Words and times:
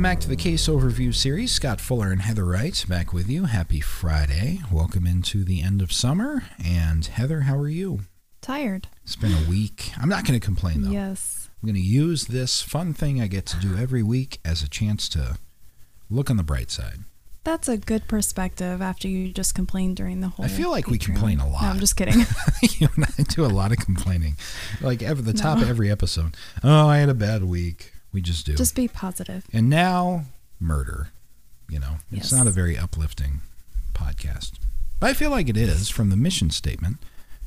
Welcome 0.00 0.16
back 0.16 0.20
to 0.20 0.28
the 0.30 0.36
case 0.36 0.66
overview 0.66 1.14
series. 1.14 1.52
Scott 1.52 1.78
Fuller 1.78 2.10
and 2.10 2.22
Heather 2.22 2.46
Wright 2.46 2.86
back 2.88 3.12
with 3.12 3.28
you. 3.28 3.44
Happy 3.44 3.82
Friday. 3.82 4.60
Welcome 4.72 5.06
into 5.06 5.44
the 5.44 5.60
end 5.60 5.82
of 5.82 5.92
summer. 5.92 6.44
And 6.64 7.04
Heather, 7.04 7.42
how 7.42 7.58
are 7.58 7.68
you? 7.68 8.00
Tired. 8.40 8.88
It's 9.04 9.14
been 9.14 9.34
a 9.34 9.46
week. 9.46 9.92
I'm 10.00 10.08
not 10.08 10.24
going 10.24 10.40
to 10.40 10.42
complain 10.42 10.84
though. 10.84 10.90
Yes. 10.90 11.50
I'm 11.62 11.66
going 11.66 11.76
to 11.76 11.86
use 11.86 12.28
this 12.28 12.62
fun 12.62 12.94
thing 12.94 13.20
I 13.20 13.26
get 13.26 13.44
to 13.44 13.60
do 13.60 13.76
every 13.76 14.02
week 14.02 14.40
as 14.42 14.62
a 14.62 14.70
chance 14.70 15.06
to 15.10 15.36
look 16.08 16.30
on 16.30 16.38
the 16.38 16.42
bright 16.42 16.70
side. 16.70 17.00
That's 17.44 17.68
a 17.68 17.76
good 17.76 18.08
perspective 18.08 18.80
after 18.80 19.06
you 19.06 19.34
just 19.34 19.54
complained 19.54 19.96
during 19.96 20.22
the 20.22 20.28
whole. 20.28 20.46
I 20.46 20.48
feel 20.48 20.70
like 20.70 20.86
we 20.86 20.96
complain 20.96 21.40
a 21.40 21.46
lot. 21.46 21.60
No, 21.60 21.68
I'm 21.68 21.78
just 21.78 21.96
kidding. 21.96 22.24
you 22.62 22.88
and 22.96 23.04
I 23.04 23.22
do 23.24 23.44
a 23.44 23.48
lot 23.52 23.70
of 23.70 23.76
complaining. 23.76 24.38
Like 24.80 25.02
at 25.02 25.22
the 25.22 25.34
top 25.34 25.58
of 25.58 25.68
every 25.68 25.90
episode. 25.90 26.38
Oh, 26.64 26.88
I 26.88 26.96
had 26.96 27.10
a 27.10 27.14
bad 27.14 27.44
week. 27.44 27.92
We 28.12 28.20
just 28.20 28.44
do. 28.46 28.54
just 28.54 28.74
be 28.74 28.88
positive. 28.88 29.46
And 29.52 29.68
now, 29.70 30.24
murder. 30.58 31.08
You 31.68 31.78
know, 31.78 31.96
it's 32.10 32.30
Yes. 32.30 32.32
not 32.32 32.46
a 32.48 32.50
very 32.50 32.76
uplifting 32.76 33.40
podcast. 33.94 34.52
But 34.98 35.10
I 35.10 35.14
feel 35.14 35.30
like 35.30 35.48
it 35.48 35.56
is 35.56 35.88
from 35.88 36.10
the 36.10 36.16
mission 36.16 36.50
statement. 36.50 36.98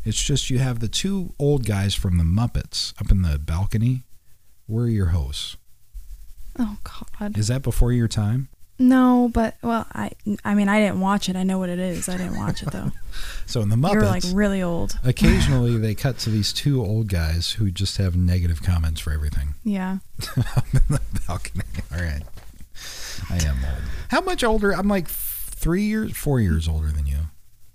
It's 0.05 0.21
just 0.21 0.49
you 0.49 0.59
have 0.59 0.79
the 0.79 0.87
two 0.87 1.33
old 1.37 1.65
guys 1.65 1.93
from 1.93 2.17
the 2.17 2.23
Muppets 2.23 2.93
up 3.01 3.11
in 3.11 3.21
the 3.21 3.37
balcony. 3.37 4.03
We're 4.67 4.87
your 4.87 5.07
hosts. 5.07 5.57
Oh 6.57 6.77
God. 7.19 7.37
Is 7.37 7.47
that 7.47 7.61
before 7.63 7.91
your 7.91 8.07
time? 8.07 8.47
No, 8.79 9.29
but 9.33 9.55
well, 9.61 9.85
I 9.93 10.11
I 10.43 10.55
mean 10.55 10.67
I 10.67 10.79
didn't 10.79 10.99
watch 10.99 11.29
it. 11.29 11.35
I 11.35 11.43
know 11.43 11.59
what 11.59 11.69
it 11.69 11.79
is. 11.79 12.09
I 12.09 12.17
didn't 12.17 12.37
watch 12.37 12.63
it 12.63 12.71
though. 12.71 12.91
So 13.45 13.61
in 13.61 13.69
the 13.69 13.75
Muppets, 13.75 13.93
You're 13.93 14.05
like 14.05 14.23
really 14.33 14.63
old. 14.63 14.97
occasionally 15.03 15.77
they 15.77 15.93
cut 15.93 16.17
to 16.19 16.29
these 16.31 16.51
two 16.51 16.81
old 16.83 17.09
guys 17.09 17.51
who 17.51 17.69
just 17.69 17.97
have 17.97 18.15
negative 18.15 18.63
comments 18.63 18.99
for 19.01 19.11
everything. 19.11 19.53
Yeah. 19.63 19.97
up 20.55 20.65
in 20.73 20.81
the 20.89 20.99
balcony. 21.27 21.63
All 21.91 22.01
right. 22.01 22.23
I 23.29 23.35
am 23.45 23.57
old. 23.63 23.83
How 24.09 24.21
much 24.21 24.43
older? 24.43 24.71
I'm 24.71 24.87
like 24.87 25.07
three 25.07 25.83
years, 25.83 26.15
four 26.17 26.39
years 26.39 26.67
older 26.67 26.87
than 26.87 27.05
you. 27.05 27.17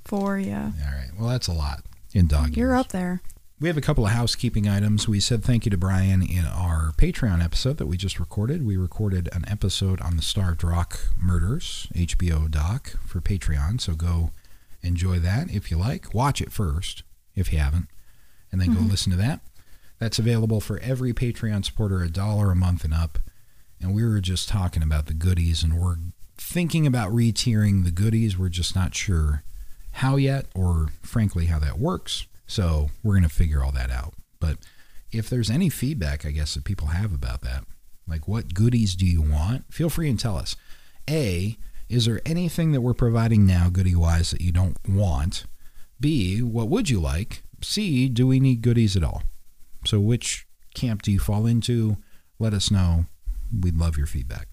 Four. 0.06 0.38
Yeah. 0.38 0.72
All 0.84 0.92
right. 0.92 1.10
Well, 1.18 1.28
that's 1.28 1.46
a 1.46 1.52
lot 1.52 1.82
in 2.12 2.26
dog 2.26 2.56
You're 2.56 2.70
years. 2.70 2.80
up 2.80 2.88
there. 2.88 3.20
We 3.60 3.66
have 3.66 3.76
a 3.76 3.80
couple 3.80 4.06
of 4.06 4.12
housekeeping 4.12 4.68
items. 4.68 5.08
We 5.08 5.18
said 5.18 5.42
thank 5.42 5.66
you 5.66 5.70
to 5.70 5.76
Brian 5.76 6.22
in 6.22 6.44
our 6.44 6.92
Patreon 6.96 7.42
episode 7.42 7.78
that 7.78 7.88
we 7.88 7.96
just 7.96 8.20
recorded. 8.20 8.64
We 8.64 8.76
recorded 8.76 9.28
an 9.32 9.44
episode 9.48 10.00
on 10.00 10.14
the 10.14 10.22
Starved 10.22 10.62
Rock 10.62 11.00
Murders 11.20 11.88
HBO 11.92 12.48
doc 12.48 12.92
for 13.04 13.20
Patreon. 13.20 13.80
So 13.80 13.94
go 13.94 14.30
enjoy 14.80 15.18
that 15.18 15.50
if 15.50 15.72
you 15.72 15.76
like. 15.76 16.14
Watch 16.14 16.40
it 16.40 16.52
first 16.52 17.02
if 17.34 17.52
you 17.52 17.58
haven't, 17.58 17.88
and 18.52 18.60
then 18.60 18.68
go 18.68 18.74
mm-hmm. 18.74 18.90
listen 18.90 19.10
to 19.10 19.18
that. 19.18 19.40
That's 19.98 20.20
available 20.20 20.60
for 20.60 20.78
every 20.78 21.12
Patreon 21.12 21.64
supporter, 21.64 22.00
a 22.00 22.08
dollar 22.08 22.52
a 22.52 22.56
month 22.56 22.84
and 22.84 22.94
up. 22.94 23.18
And 23.80 23.92
we 23.92 24.04
were 24.04 24.20
just 24.20 24.48
talking 24.48 24.84
about 24.84 25.06
the 25.06 25.14
goodies, 25.14 25.64
and 25.64 25.80
we're 25.80 25.96
thinking 26.36 26.86
about 26.86 27.12
re-tiering 27.12 27.82
the 27.82 27.90
goodies. 27.90 28.38
We're 28.38 28.50
just 28.50 28.76
not 28.76 28.94
sure 28.94 29.42
how 29.94 30.14
yet, 30.14 30.46
or 30.54 30.90
frankly, 31.02 31.46
how 31.46 31.58
that 31.58 31.80
works. 31.80 32.28
So 32.48 32.90
we're 33.04 33.14
going 33.14 33.22
to 33.22 33.28
figure 33.28 33.62
all 33.62 33.70
that 33.72 33.92
out. 33.92 34.14
But 34.40 34.58
if 35.12 35.30
there's 35.30 35.50
any 35.50 35.68
feedback, 35.68 36.26
I 36.26 36.32
guess, 36.32 36.54
that 36.54 36.64
people 36.64 36.88
have 36.88 37.14
about 37.14 37.42
that, 37.42 37.64
like 38.08 38.26
what 38.26 38.54
goodies 38.54 38.96
do 38.96 39.06
you 39.06 39.22
want, 39.22 39.72
feel 39.72 39.90
free 39.90 40.10
and 40.10 40.18
tell 40.18 40.36
us. 40.36 40.56
A, 41.08 41.56
is 41.88 42.06
there 42.06 42.20
anything 42.26 42.72
that 42.72 42.80
we're 42.80 42.94
providing 42.94 43.46
now, 43.46 43.68
goodie 43.70 43.94
wise, 43.94 44.30
that 44.30 44.40
you 44.40 44.50
don't 44.50 44.76
want? 44.88 45.44
B, 46.00 46.42
what 46.42 46.68
would 46.68 46.90
you 46.90 47.00
like? 47.00 47.42
C, 47.62 48.08
do 48.08 48.26
we 48.26 48.40
need 48.40 48.62
goodies 48.62 48.96
at 48.96 49.04
all? 49.04 49.22
So 49.84 50.00
which 50.00 50.46
camp 50.74 51.02
do 51.02 51.12
you 51.12 51.18
fall 51.18 51.46
into? 51.46 51.96
Let 52.38 52.54
us 52.54 52.70
know. 52.70 53.06
We'd 53.60 53.76
love 53.76 53.96
your 53.96 54.06
feedback. 54.06 54.48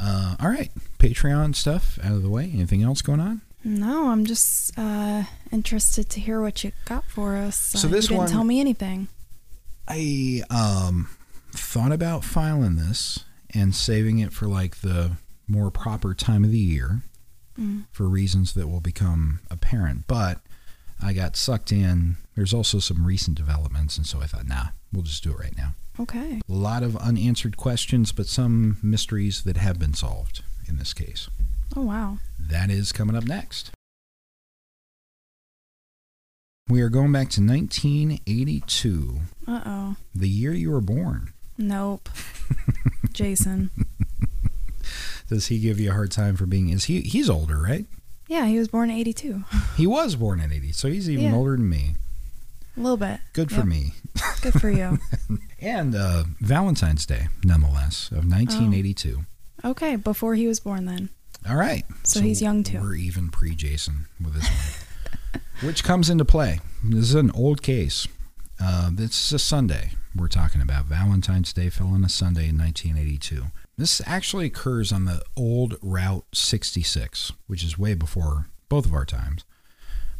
Uh, 0.00 0.36
all 0.40 0.48
right, 0.48 0.70
Patreon 0.98 1.54
stuff 1.54 1.98
out 2.02 2.12
of 2.12 2.22
the 2.22 2.28
way. 2.30 2.50
Anything 2.52 2.82
else 2.82 3.02
going 3.02 3.20
on? 3.20 3.42
No, 3.64 4.10
I'm 4.10 4.24
just 4.26 4.78
uh, 4.78 5.24
interested 5.50 6.10
to 6.10 6.20
hear 6.20 6.40
what 6.42 6.62
you 6.64 6.72
got 6.84 7.04
for 7.06 7.36
us. 7.36 7.56
So 7.56 7.88
Uh, 7.88 7.90
this 7.90 8.04
you 8.04 8.08
didn't 8.10 8.18
one- 8.18 8.28
tell 8.30 8.44
me 8.44 8.60
anything. 8.60 9.08
I 9.88 10.42
um 10.50 11.08
thought 11.52 11.92
about 11.92 12.24
filing 12.24 12.76
this 12.76 13.20
and 13.50 13.74
saving 13.74 14.18
it 14.18 14.32
for 14.32 14.46
like 14.46 14.80
the 14.80 15.12
more 15.46 15.70
proper 15.70 16.14
time 16.14 16.42
of 16.44 16.50
the 16.50 16.58
year 16.58 17.02
Mm. 17.58 17.84
for 17.92 18.08
reasons 18.08 18.54
that 18.54 18.66
will 18.66 18.80
become 18.80 19.38
apparent. 19.50 20.06
But 20.08 20.40
I 21.00 21.12
got 21.12 21.36
sucked 21.36 21.70
in. 21.70 22.16
There's 22.34 22.52
also 22.52 22.80
some 22.80 23.06
recent 23.06 23.36
developments, 23.36 23.96
and 23.96 24.04
so 24.06 24.20
I 24.20 24.26
thought, 24.26 24.48
nah, 24.48 24.68
we'll 24.92 25.02
just 25.04 25.22
do 25.22 25.30
it 25.32 25.38
right 25.38 25.56
now. 25.56 25.74
Okay. 26.00 26.40
A 26.48 26.52
lot 26.52 26.82
of 26.82 26.96
unanswered 26.96 27.56
questions, 27.56 28.10
but 28.10 28.26
some 28.26 28.78
mysteries 28.82 29.42
that 29.44 29.56
have 29.56 29.78
been 29.78 29.94
solved 29.94 30.42
in 30.66 30.78
this 30.78 30.92
case. 30.92 31.28
Oh 31.76 31.82
wow. 31.82 32.18
That 32.38 32.70
is 32.70 32.92
coming 32.92 33.16
up 33.16 33.24
next. 33.24 33.70
We 36.68 36.80
are 36.80 36.88
going 36.88 37.12
back 37.12 37.28
to 37.30 37.42
1982, 37.42 39.18
Uh 39.46 39.60
oh. 39.66 39.96
the 40.14 40.28
year 40.28 40.52
you 40.52 40.70
were 40.70 40.80
born. 40.80 41.32
Nope. 41.58 42.08
Jason. 43.12 43.70
Does 45.28 45.46
he 45.48 45.58
give 45.58 45.78
you 45.78 45.90
a 45.90 45.94
hard 45.94 46.10
time 46.10 46.36
for 46.36 46.46
being? 46.46 46.70
Is 46.70 46.84
he? 46.84 47.00
He's 47.02 47.28
older, 47.30 47.58
right? 47.58 47.86
Yeah, 48.28 48.46
he 48.46 48.58
was 48.58 48.68
born 48.68 48.90
in 48.90 48.96
'82. 48.96 49.44
He 49.76 49.86
was 49.86 50.16
born 50.16 50.40
in 50.40 50.52
'80, 50.52 50.72
so 50.72 50.88
he's 50.88 51.08
even 51.10 51.26
Yeah. 51.26 51.34
older 51.34 51.52
than 51.56 51.68
me. 51.68 51.94
A 52.76 52.80
little 52.80 52.96
bit. 52.96 53.20
Good 53.34 53.50
for 53.50 53.58
Yep. 53.58 53.66
me. 53.66 53.92
Good 54.42 54.54
for 54.60 54.70
you. 54.70 54.98
And 55.60 55.94
uh, 55.94 56.24
Valentine's 56.40 57.06
Day, 57.06 57.28
nonetheless, 57.42 58.08
of 58.10 58.28
1982. 58.30 59.24
Okay, 59.64 59.96
before 59.96 60.34
he 60.34 60.46
was 60.46 60.60
born 60.60 60.84
then. 60.84 61.08
All 61.48 61.56
right. 61.56 61.84
So 62.04 62.20
he's 62.20 62.40
young, 62.40 62.62
too. 62.62 62.80
We're 62.80 62.94
even 62.94 63.30
pre-Jason 63.30 64.06
with 64.22 64.34
this 64.34 64.48
one, 64.48 65.42
which 65.68 65.84
comes 65.84 66.08
into 66.08 66.24
play. 66.24 66.60
This 66.82 67.10
is 67.10 67.14
an 67.14 67.30
old 67.32 67.62
case. 67.62 68.08
Uh, 68.60 68.90
this 68.92 69.26
is 69.26 69.32
a 69.32 69.38
Sunday. 69.38 69.90
We're 70.16 70.28
talking 70.28 70.60
about 70.60 70.86
Valentine's 70.86 71.52
Day 71.52 71.68
fell 71.68 71.88
on 71.88 72.04
a 72.04 72.08
Sunday 72.08 72.48
in 72.48 72.56
1982. 72.56 73.46
This 73.76 74.00
actually 74.06 74.46
occurs 74.46 74.92
on 74.92 75.04
the 75.04 75.22
old 75.36 75.76
Route 75.82 76.24
66, 76.32 77.32
which 77.46 77.64
is 77.64 77.78
way 77.78 77.94
before 77.94 78.46
both 78.68 78.86
of 78.86 78.94
our 78.94 79.04
times. 79.04 79.44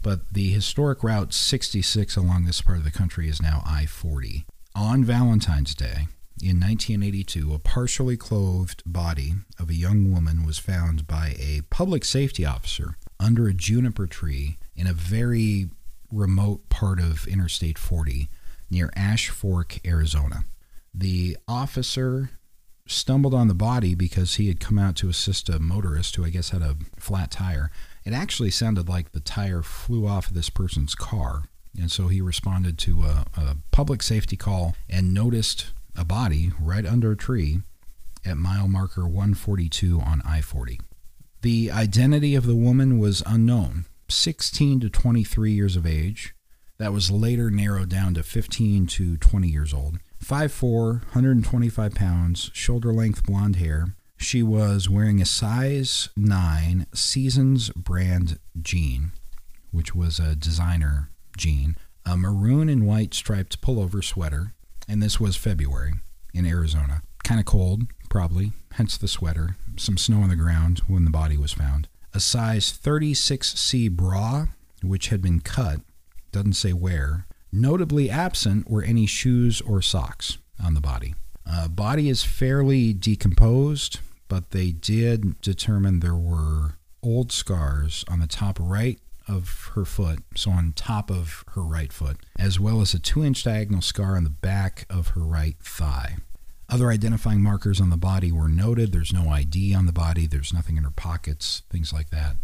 But 0.03 0.35
the 0.35 0.51
historic 0.51 1.03
Route 1.03 1.33
66 1.33 2.17
along 2.17 2.45
this 2.45 2.61
part 2.61 2.79
of 2.79 2.85
the 2.85 2.91
country 2.91 3.29
is 3.29 3.41
now 3.41 3.63
I 3.65 3.87
40. 3.87 4.45
On 4.75 5.05
Valentine's 5.05 5.75
Day 5.75 6.09
in 6.43 6.59
1982, 6.61 7.55
a 7.55 7.59
partially 7.59 8.17
clothed 8.17 8.83
body 8.85 9.35
of 9.59 9.71
a 9.71 9.75
young 9.75 10.13
woman 10.13 10.45
was 10.45 10.59
found 10.59 11.07
by 11.07 11.35
a 11.39 11.63
public 11.71 12.05
safety 12.05 12.45
officer 12.45 12.97
under 13.21 13.47
a 13.47 13.55
juniper 13.55 14.07
tree 14.07 14.59
in 14.75 14.87
a 14.87 14.93
very 14.93 15.69
remote 16.11 16.69
part 16.69 16.99
of 17.01 17.29
Interstate 17.29 17.79
40 17.79 18.29
near 18.69 18.91
Ash 18.97 19.29
Fork, 19.29 19.79
Arizona. 19.87 20.45
The 20.93 21.37
officer 21.47 22.31
stumbled 22.87 23.35
on 23.35 23.49
the 23.49 23.55
body 23.55 23.95
because 23.95 24.35
he 24.35 24.49
had 24.49 24.61
come 24.61 24.79
out 24.79 24.97
to 24.97 25.09
assist 25.09 25.49
a 25.49 25.61
motorist 25.61 26.17
who 26.17 26.25
I 26.25 26.31
guess 26.31 26.51
had 26.51 26.63
a 26.63 26.77
flat 26.99 27.31
tire. 27.31 27.71
It 28.05 28.13
actually 28.13 28.51
sounded 28.51 28.89
like 28.89 29.13
the 29.13 29.21
tire 29.21 29.63
flew 29.63 30.07
off 30.07 30.29
of 30.29 30.35
this 30.35 30.51
person's 30.51 30.95
car. 30.95 31.45
And 31.79 31.91
so 31.91 32.09
he 32.09 32.21
responded 32.21 32.77
to 32.79 33.03
a, 33.05 33.25
a 33.37 33.57
public 33.71 34.03
safety 34.03 34.37
call 34.37 34.77
and 34.91 35.15
noticed 35.15 35.73
a 35.97 36.05
body 36.05 36.53
right 36.61 36.87
under 36.87 37.13
a 37.13 37.17
tree 37.17 37.61
at 38.25 38.37
mile 38.37 38.69
marker 38.69 39.03
142 39.03 40.01
on 40.01 40.23
I 40.23 40.41
40. 40.41 40.81
The 41.43 41.71
identity 41.71 42.35
of 42.35 42.47
the 42.47 42.57
woman 42.57 42.99
was 42.99 43.23
unknown 43.27 43.85
16 44.09 44.81
to 44.81 44.91
23 44.91 45.53
years 45.53 45.77
of 45.77 45.87
age. 45.87 46.35
That 46.79 46.93
was 46.93 47.11
later 47.11 47.51
narrowed 47.51 47.89
down 47.89 48.15
to 48.15 48.23
15 48.23 48.87
to 48.89 49.17
20 49.17 49.49
years 49.49 49.73
old. 49.73 49.99
5'4, 50.25 51.03
125 51.03 51.95
pounds, 51.95 52.51
shoulder 52.55 52.93
length 52.93 53.25
blonde 53.25 53.57
hair. 53.57 53.95
She 54.17 54.43
was 54.43 54.89
wearing 54.89 55.21
a 55.21 55.27
size 55.27 56.09
9 56.17 56.87
Sasson 56.95 57.75
brand 57.75 58.39
jean, 58.61 59.13
which 59.71 59.95
was 59.95 60.19
a 60.19 60.35
designer 60.35 61.11
jean, 61.37 61.77
a 62.07 62.17
maroon 62.17 62.69
and 62.69 62.87
white 62.87 63.13
striped 63.13 63.61
pullover 63.61 64.03
sweater, 64.03 64.54
and 64.89 65.03
this 65.03 65.21
was 65.21 65.37
February 65.37 65.95
in 66.33 66.47
Arizona. 66.47 67.03
Kind 67.23 67.41
of 67.41 67.47
cold, 67.47 67.85
probably, 68.11 68.53
hence 68.73 68.97
the 68.97 69.09
sweater. 69.09 69.57
Some 69.77 69.97
snow 69.97 70.19
on 70.19 70.29
the 70.29 70.37
ground 70.37 70.81
when 70.87 71.05
the 71.05 71.11
body 71.11 71.37
was 71.37 71.53
found. 71.53 71.89
A 72.13 72.21
size 72.21 72.77
36C 72.77 73.91
bra, 73.91 74.47
which 74.83 75.09
had 75.09 75.23
been 75.23 75.41
cut, 75.41 75.81
doesn't 76.33 76.55
say 76.55 76.73
where. 76.73 77.27
Notably 77.53 78.11
absent 78.11 78.71
were 78.71 78.83
any 78.83 79.07
shoes 79.07 79.61
or 79.61 79.81
socks 79.81 80.39
on 80.63 80.75
the 80.75 80.81
body. 80.81 81.15
Uh, 81.49 81.69
body 81.69 82.09
is 82.09 82.23
fairly 82.23 82.93
decomposed, 82.93 84.01
but 84.29 84.51
they 84.51 84.73
did 84.73 85.41
determine 85.41 86.01
there 86.01 86.15
were 86.15 86.77
old 87.03 87.31
scars 87.31 88.05
on 88.09 88.21
the 88.21 88.27
top 88.27 88.59
right 88.61 88.99
of 89.29 89.71
her 89.75 89.85
foot, 89.85 90.21
so 90.35 90.51
on 90.51 90.73
top 90.75 91.11
of 91.11 91.45
her 91.55 91.63
right 91.63 91.93
foot, 91.93 92.19
as 92.39 92.61
well 92.61 92.81
as 92.81 92.95
a 92.95 92.99
two 92.99 93.25
inch 93.25 93.45
diagonal 93.45 93.83
scar 93.83 94.17
on 94.17 94.25
the 94.25 94.31
back 94.31 94.87
of 94.91 95.09
her 95.09 95.23
right 95.23 95.57
thigh. 95.61 96.17
Other 96.69 96.91
identifying 96.91 97.43
markers 97.43 97.81
on 97.81 97.91
the 97.91 97.97
body 97.97 98.33
were 98.33 98.49
noted. 98.49 98.93
There's 98.93 99.13
no 99.13 99.29
ID 99.29 99.75
on 99.75 99.87
the 99.87 99.93
body, 99.93 100.27
there's 100.27 100.53
nothing 100.53 100.77
in 100.77 100.85
her 100.85 100.91
pockets, 100.91 101.63
things 101.71 101.93
like 101.93 102.11
that. 102.11 102.37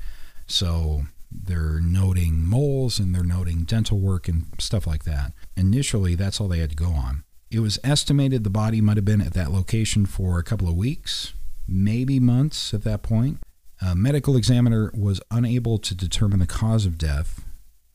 So 0.47 1.05
they're 1.31 1.81
noting 1.81 2.45
moles 2.45 2.99
and 2.99 3.15
they're 3.15 3.23
noting 3.23 3.65
dental 3.65 3.99
work 3.99 4.29
and 4.29 4.47
stuff 4.59 4.87
like 4.87 5.05
that. 5.05 5.33
Initially, 5.57 6.15
that's 6.15 6.41
all 6.41 6.49
they 6.49 6.59
had 6.59 6.71
to 6.71 6.77
go 6.77 6.91
on. 6.91 7.25
It 7.51 7.61
was 7.61 7.79
estimated 7.83 8.45
the 8.45 8.51
body 8.51 8.81
might 8.81 8.97
have 8.97 9.05
been 9.05 9.21
at 9.21 9.35
that 9.35 9.51
location 9.51 10.07
for 10.07 10.39
a 10.39 10.45
couple 10.45 10.69
of 10.69 10.77
weeks, 10.77 11.33
maybe 11.67 12.21
months 12.21 12.73
at 12.75 12.85
that 12.85 13.03
point. 13.03 13.39
A 13.83 13.95
medical 13.95 14.37
examiner 14.37 14.91
was 14.95 15.21
unable 15.31 15.79
to 15.79 15.95
determine 15.95 16.39
the 16.39 16.47
cause 16.47 16.85
of 16.85 16.99
death 16.99 17.45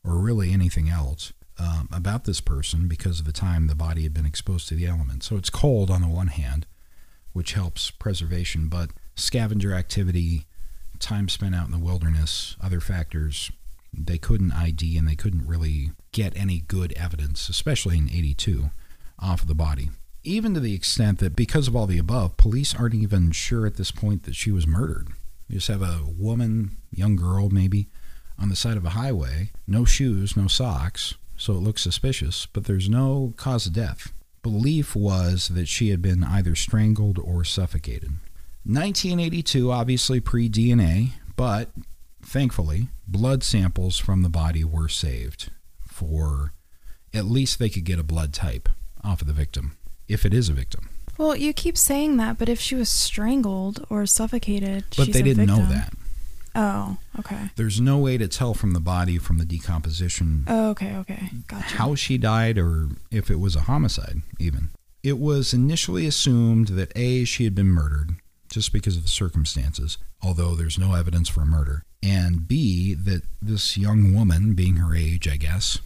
or 0.02 0.18
really 0.18 0.52
anything 0.52 0.88
else 0.88 1.32
um, 1.58 1.88
about 1.92 2.24
this 2.24 2.40
person 2.40 2.88
because 2.88 3.20
of 3.20 3.26
the 3.26 3.32
time 3.32 3.66
the 3.66 3.74
body 3.74 4.02
had 4.02 4.12
been 4.12 4.26
exposed 4.26 4.68
to 4.68 4.74
the 4.74 4.86
elements. 4.86 5.26
So 5.26 5.36
it's 5.36 5.50
cold 5.50 5.90
on 5.90 6.02
the 6.02 6.08
one 6.08 6.26
hand, 6.28 6.66
which 7.32 7.52
helps 7.52 7.90
preservation, 7.90 8.68
but 8.68 8.90
scavenger 9.14 9.74
activity, 9.74 10.46
time 10.98 11.28
spent 11.28 11.54
out 11.54 11.66
in 11.66 11.72
the 11.72 11.78
wilderness, 11.78 12.56
other 12.60 12.80
factors, 12.80 13.50
they 13.92 14.18
couldn't 14.18 14.52
ID 14.52 14.98
and 14.98 15.08
they 15.08 15.14
couldn't 15.14 15.46
really 15.46 15.92
get 16.12 16.36
any 16.36 16.60
good 16.60 16.92
evidence, 16.94 17.48
especially 17.48 17.98
in 17.98 18.10
82, 18.10 18.70
off 19.18 19.42
of 19.42 19.48
the 19.48 19.54
body. 19.54 19.90
Even 20.22 20.54
to 20.54 20.60
the 20.60 20.74
extent 20.74 21.20
that 21.20 21.36
because 21.36 21.68
of 21.68 21.76
all 21.76 21.86
the 21.86 21.98
above, 21.98 22.36
police 22.36 22.74
aren't 22.74 22.94
even 22.94 23.30
sure 23.30 23.66
at 23.66 23.76
this 23.76 23.92
point 23.92 24.24
that 24.24 24.34
she 24.34 24.50
was 24.50 24.66
murdered. 24.66 25.08
You 25.48 25.56
just 25.56 25.68
have 25.68 25.82
a 25.82 26.00
woman, 26.06 26.76
young 26.90 27.16
girl 27.16 27.50
maybe, 27.50 27.88
on 28.38 28.48
the 28.48 28.56
side 28.56 28.76
of 28.76 28.84
a 28.84 28.90
highway, 28.90 29.50
no 29.66 29.84
shoes, 29.84 30.36
no 30.36 30.46
socks, 30.46 31.14
so 31.36 31.54
it 31.54 31.60
looks 31.60 31.82
suspicious, 31.82 32.46
but 32.46 32.64
there's 32.64 32.88
no 32.88 33.32
cause 33.36 33.66
of 33.66 33.72
death. 33.72 34.12
Belief 34.42 34.94
was 34.94 35.48
that 35.48 35.68
she 35.68 35.90
had 35.90 36.02
been 36.02 36.22
either 36.22 36.54
strangled 36.54 37.18
or 37.18 37.44
suffocated. 37.44 38.10
1982, 38.64 39.70
obviously 39.70 40.20
pre 40.20 40.48
DNA, 40.48 41.12
but 41.36 41.70
thankfully, 42.22 42.88
blood 43.06 43.42
samples 43.42 43.98
from 43.98 44.22
the 44.22 44.28
body 44.28 44.64
were 44.64 44.88
saved 44.88 45.50
for 45.96 46.52
at 47.14 47.24
least 47.24 47.58
they 47.58 47.70
could 47.70 47.84
get 47.84 47.98
a 47.98 48.04
blood 48.04 48.32
type 48.34 48.68
off 49.02 49.22
of 49.22 49.26
the 49.26 49.32
victim, 49.32 49.78
if 50.08 50.26
it 50.26 50.34
is 50.34 50.48
a 50.48 50.52
victim. 50.52 50.90
Well, 51.18 51.36
you 51.36 51.52
keep 51.52 51.78
saying 51.78 52.16
that, 52.18 52.38
but 52.38 52.48
if 52.48 52.60
she 52.60 52.74
was 52.74 52.88
strangled 52.88 53.84
or 53.88 54.04
suffocated, 54.06 54.84
But 54.96 55.12
they 55.12 55.22
didn't 55.22 55.46
know 55.46 55.64
that. 55.66 55.92
Oh, 56.54 56.96
okay. 57.18 57.50
There's 57.56 57.80
no 57.80 57.98
way 57.98 58.16
to 58.16 58.28
tell 58.28 58.54
from 58.54 58.72
the 58.72 58.80
body 58.80 59.18
from 59.18 59.36
the 59.36 59.44
decomposition 59.44 60.44
Oh, 60.46 60.70
okay, 60.70 60.96
okay. 60.96 61.28
Gotcha. 61.46 61.76
how 61.76 61.94
she 61.94 62.16
died 62.16 62.56
or 62.56 62.88
if 63.10 63.30
it 63.30 63.38
was 63.38 63.54
a 63.56 63.60
homicide, 63.62 64.22
even. 64.38 64.70
It 65.02 65.18
was 65.18 65.52
initially 65.52 66.06
assumed 66.06 66.68
that 66.68 66.92
A, 66.96 67.24
she 67.24 67.44
had 67.44 67.54
been 67.54 67.68
murdered 67.68 68.16
just 68.48 68.72
because 68.72 68.96
of 68.96 69.02
the 69.02 69.08
circumstances, 69.08 69.98
although 70.22 70.54
there's 70.54 70.78
no 70.78 70.94
evidence 70.94 71.28
for 71.28 71.42
a 71.42 71.46
murder, 71.46 71.82
and 72.02 72.48
B, 72.48 72.94
that 72.94 73.22
this 73.42 73.76
young 73.76 74.14
woman, 74.14 74.54
being 74.54 74.76
her 74.76 74.94
age, 74.94 75.28
I 75.28 75.36
guess, 75.36 75.78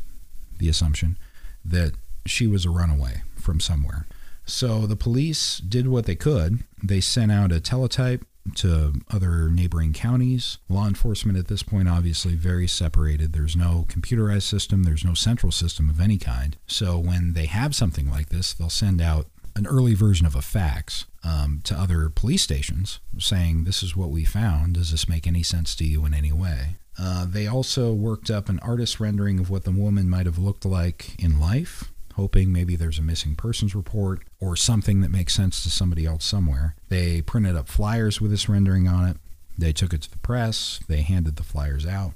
the 0.58 0.68
assumption, 0.68 1.18
that 1.64 1.94
she 2.26 2.46
was 2.46 2.64
a 2.64 2.70
runaway 2.70 3.22
from 3.34 3.58
somewhere. 3.58 4.06
So 4.44 4.86
the 4.86 4.96
police 4.96 5.58
did 5.58 5.88
what 5.88 6.06
they 6.06 6.16
could. 6.16 6.64
They 6.82 7.00
sent 7.00 7.30
out 7.30 7.52
a 7.52 7.60
teletype 7.60 8.24
to 8.56 8.94
other 9.10 9.48
neighboring 9.50 9.92
counties. 9.92 10.58
Law 10.68 10.86
enforcement 10.86 11.38
at 11.38 11.48
this 11.48 11.62
point, 11.62 11.88
obviously, 11.88 12.34
very 12.34 12.66
separated. 12.66 13.32
There's 13.32 13.56
no 13.56 13.86
computerized 13.88 14.42
system, 14.42 14.82
there's 14.82 15.04
no 15.04 15.14
central 15.14 15.52
system 15.52 15.90
of 15.90 16.00
any 16.00 16.18
kind. 16.18 16.56
So 16.66 16.98
when 16.98 17.34
they 17.34 17.46
have 17.46 17.74
something 17.74 18.10
like 18.10 18.28
this, 18.30 18.52
they'll 18.52 18.70
send 18.70 19.00
out 19.00 19.26
an 19.56 19.66
early 19.66 19.94
version 19.94 20.26
of 20.26 20.34
a 20.34 20.42
fax 20.42 21.06
um, 21.24 21.60
to 21.64 21.74
other 21.74 22.08
police 22.08 22.42
stations 22.42 23.00
saying, 23.18 23.64
This 23.64 23.82
is 23.82 23.96
what 23.96 24.10
we 24.10 24.24
found. 24.24 24.74
Does 24.74 24.90
this 24.90 25.08
make 25.08 25.26
any 25.26 25.42
sense 25.42 25.74
to 25.76 25.84
you 25.84 26.04
in 26.06 26.14
any 26.14 26.32
way? 26.32 26.76
Uh, 26.98 27.26
they 27.26 27.46
also 27.46 27.92
worked 27.92 28.30
up 28.30 28.48
an 28.48 28.58
artist 28.60 29.00
rendering 29.00 29.38
of 29.38 29.50
what 29.50 29.64
the 29.64 29.70
woman 29.70 30.08
might 30.08 30.26
have 30.26 30.38
looked 30.38 30.64
like 30.64 31.14
in 31.22 31.40
life 31.40 31.90
hoping 32.20 32.52
maybe 32.52 32.76
there's 32.76 32.98
a 32.98 33.02
missing 33.02 33.34
persons 33.34 33.74
report 33.74 34.20
or 34.40 34.54
something 34.54 35.00
that 35.00 35.10
makes 35.10 35.32
sense 35.32 35.62
to 35.62 35.70
somebody 35.70 36.04
else 36.04 36.22
somewhere. 36.22 36.74
They 36.90 37.22
printed 37.22 37.56
up 37.56 37.66
flyers 37.66 38.20
with 38.20 38.30
this 38.30 38.46
rendering 38.46 38.86
on 38.86 39.08
it. 39.08 39.16
They 39.56 39.72
took 39.72 39.94
it 39.94 40.02
to 40.02 40.10
the 40.10 40.18
press. 40.18 40.80
They 40.86 41.00
handed 41.00 41.36
the 41.36 41.42
flyers 41.42 41.86
out. 41.86 42.12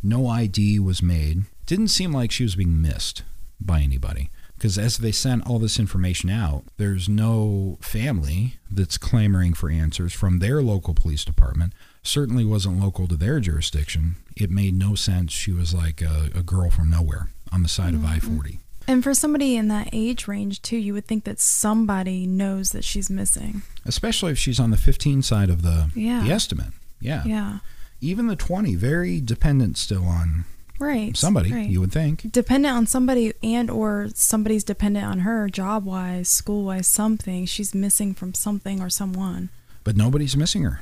No 0.00 0.28
ID 0.28 0.78
was 0.78 1.02
made. 1.02 1.42
Didn't 1.66 1.88
seem 1.88 2.12
like 2.12 2.30
she 2.30 2.44
was 2.44 2.54
being 2.54 2.80
missed 2.80 3.24
by 3.60 3.80
anybody. 3.80 4.30
Because 4.56 4.78
as 4.78 4.98
they 4.98 5.10
sent 5.10 5.44
all 5.44 5.58
this 5.58 5.80
information 5.80 6.30
out, 6.30 6.62
there's 6.76 7.08
no 7.08 7.78
family 7.80 8.58
that's 8.70 8.96
clamoring 8.96 9.54
for 9.54 9.70
answers 9.70 10.12
from 10.12 10.38
their 10.38 10.62
local 10.62 10.94
police 10.94 11.24
department. 11.24 11.72
Certainly 12.04 12.44
wasn't 12.44 12.80
local 12.80 13.08
to 13.08 13.16
their 13.16 13.40
jurisdiction. 13.40 14.16
It 14.36 14.50
made 14.50 14.74
no 14.74 14.94
sense. 14.94 15.32
She 15.32 15.50
was 15.50 15.74
like 15.74 16.00
a, 16.00 16.30
a 16.32 16.44
girl 16.44 16.70
from 16.70 16.90
nowhere 16.90 17.28
on 17.50 17.64
the 17.64 17.68
side 17.68 17.94
of 17.94 18.02
mm-hmm. 18.02 18.14
I 18.14 18.20
40. 18.20 18.60
And 18.88 19.04
for 19.04 19.12
somebody 19.14 19.54
in 19.56 19.68
that 19.68 19.90
age 19.92 20.26
range 20.26 20.62
too, 20.62 20.78
you 20.78 20.94
would 20.94 21.06
think 21.06 21.24
that 21.24 21.38
somebody 21.38 22.26
knows 22.26 22.70
that 22.70 22.84
she's 22.84 23.10
missing. 23.10 23.62
especially 23.84 24.32
if 24.32 24.38
she's 24.38 24.58
on 24.60 24.70
the 24.70 24.76
15 24.76 25.22
side 25.22 25.48
of 25.50 25.62
the, 25.62 25.90
Yeah. 25.94 26.22
the 26.22 26.30
estimate. 26.30 26.72
Yeah. 27.00 27.22
Yeah. 27.24 27.58
Even 28.00 28.26
the 28.26 28.36
20, 28.36 28.74
very 28.74 29.20
dependent 29.20 29.76
still 29.78 30.04
on 30.04 30.44
Right. 30.78 31.16
somebody, 31.16 31.52
Right. 31.52 31.68
you 31.70 31.80
would 31.80 31.90
think. 31.92 32.30
dependent 32.32 32.74
on 32.76 32.86
somebody 32.86 33.32
and 33.42 33.70
or 33.70 34.08
somebody's 34.14 34.62
dependent 34.64 35.04
on 35.06 35.20
her 35.20 35.48
job 35.48 35.84
wise, 35.84 36.28
school 36.28 36.64
wise, 36.64 36.86
something. 36.86 37.46
She's 37.46 37.74
missing 37.74 38.14
from 38.14 38.32
something 38.34 38.80
or 38.80 38.88
someone. 38.90 39.48
But 39.84 39.96
nobody's 39.96 40.36
missing 40.36 40.62
her. 40.64 40.80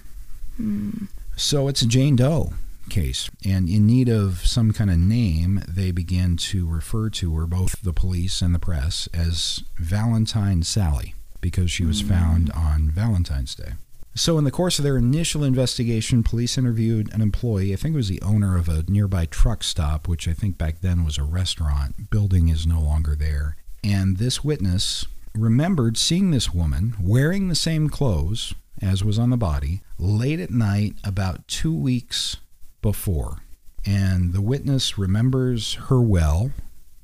Hmm. 0.57 1.05
So 1.37 1.69
it's 1.69 1.85
Jane 1.85 2.17
Doe 2.17 2.53
case. 2.91 3.31
And 3.45 3.69
in 3.69 3.87
need 3.87 4.09
of 4.09 4.47
some 4.47 4.73
kind 4.73 4.91
of 4.91 4.99
name, 4.99 5.63
they 5.69 5.91
began 5.91 6.37
to 6.37 6.67
refer 6.69 7.11
to 7.11 7.35
her, 7.37 7.47
both 7.47 7.81
the 7.83 7.93
police 7.93 8.43
and 8.43 8.55
the 8.55 8.59
press, 8.59 9.09
as 9.15 9.63
Valentine 9.79 10.63
Sally 10.63 11.15
because 11.41 11.71
she 11.71 11.85
was 11.85 12.01
found 12.01 12.53
mm. 12.53 12.57
on 12.57 12.91
Valentine's 12.91 13.55
Day. 13.55 13.75
So, 14.17 14.37
in 14.39 14.45
the 14.45 14.51
course 14.51 14.79
of 14.79 14.83
their 14.83 14.97
initial 14.97 15.45
investigation, 15.45 16.25
police 16.25 16.57
interviewed 16.59 17.13
an 17.13 17.21
employee. 17.21 17.73
I 17.73 17.77
think 17.77 17.95
it 17.95 17.99
was 17.99 18.09
the 18.09 18.23
owner 18.23 18.57
of 18.57 18.69
a 18.69 18.83
nearby 18.89 19.27
truck 19.27 19.63
stop, 19.63 20.09
which 20.09 20.27
I 20.27 20.33
think 20.33 20.59
back 20.59 20.81
then 20.81 21.05
was 21.05 21.19
a 21.19 21.23
restaurant. 21.23 22.11
Building 22.11 22.49
is 22.49 22.67
no 22.67 22.81
longer 22.81 23.15
there. 23.15 23.57
And 23.85 24.17
this 24.17 24.43
witness 24.43 25.05
remembered 25.35 25.99
seeing 25.99 26.31
this 26.31 26.53
woman 26.53 26.95
wearing 26.99 27.49
the 27.49 27.55
same 27.55 27.89
clothes 27.91 28.55
as 28.83 29.05
was 29.05 29.19
on 29.19 29.31
the 29.31 29.37
body 29.37 29.83
late 29.99 30.41
at 30.41 30.51
night 30.51 30.95
about 31.05 31.47
two 31.47 31.75
weeks 31.75 32.39
before. 32.87 33.39
And 33.85 34.33
the 34.33 34.41
witness 34.41 34.97
remembers 34.97 35.75
her 35.89 36.01
well 36.01 36.53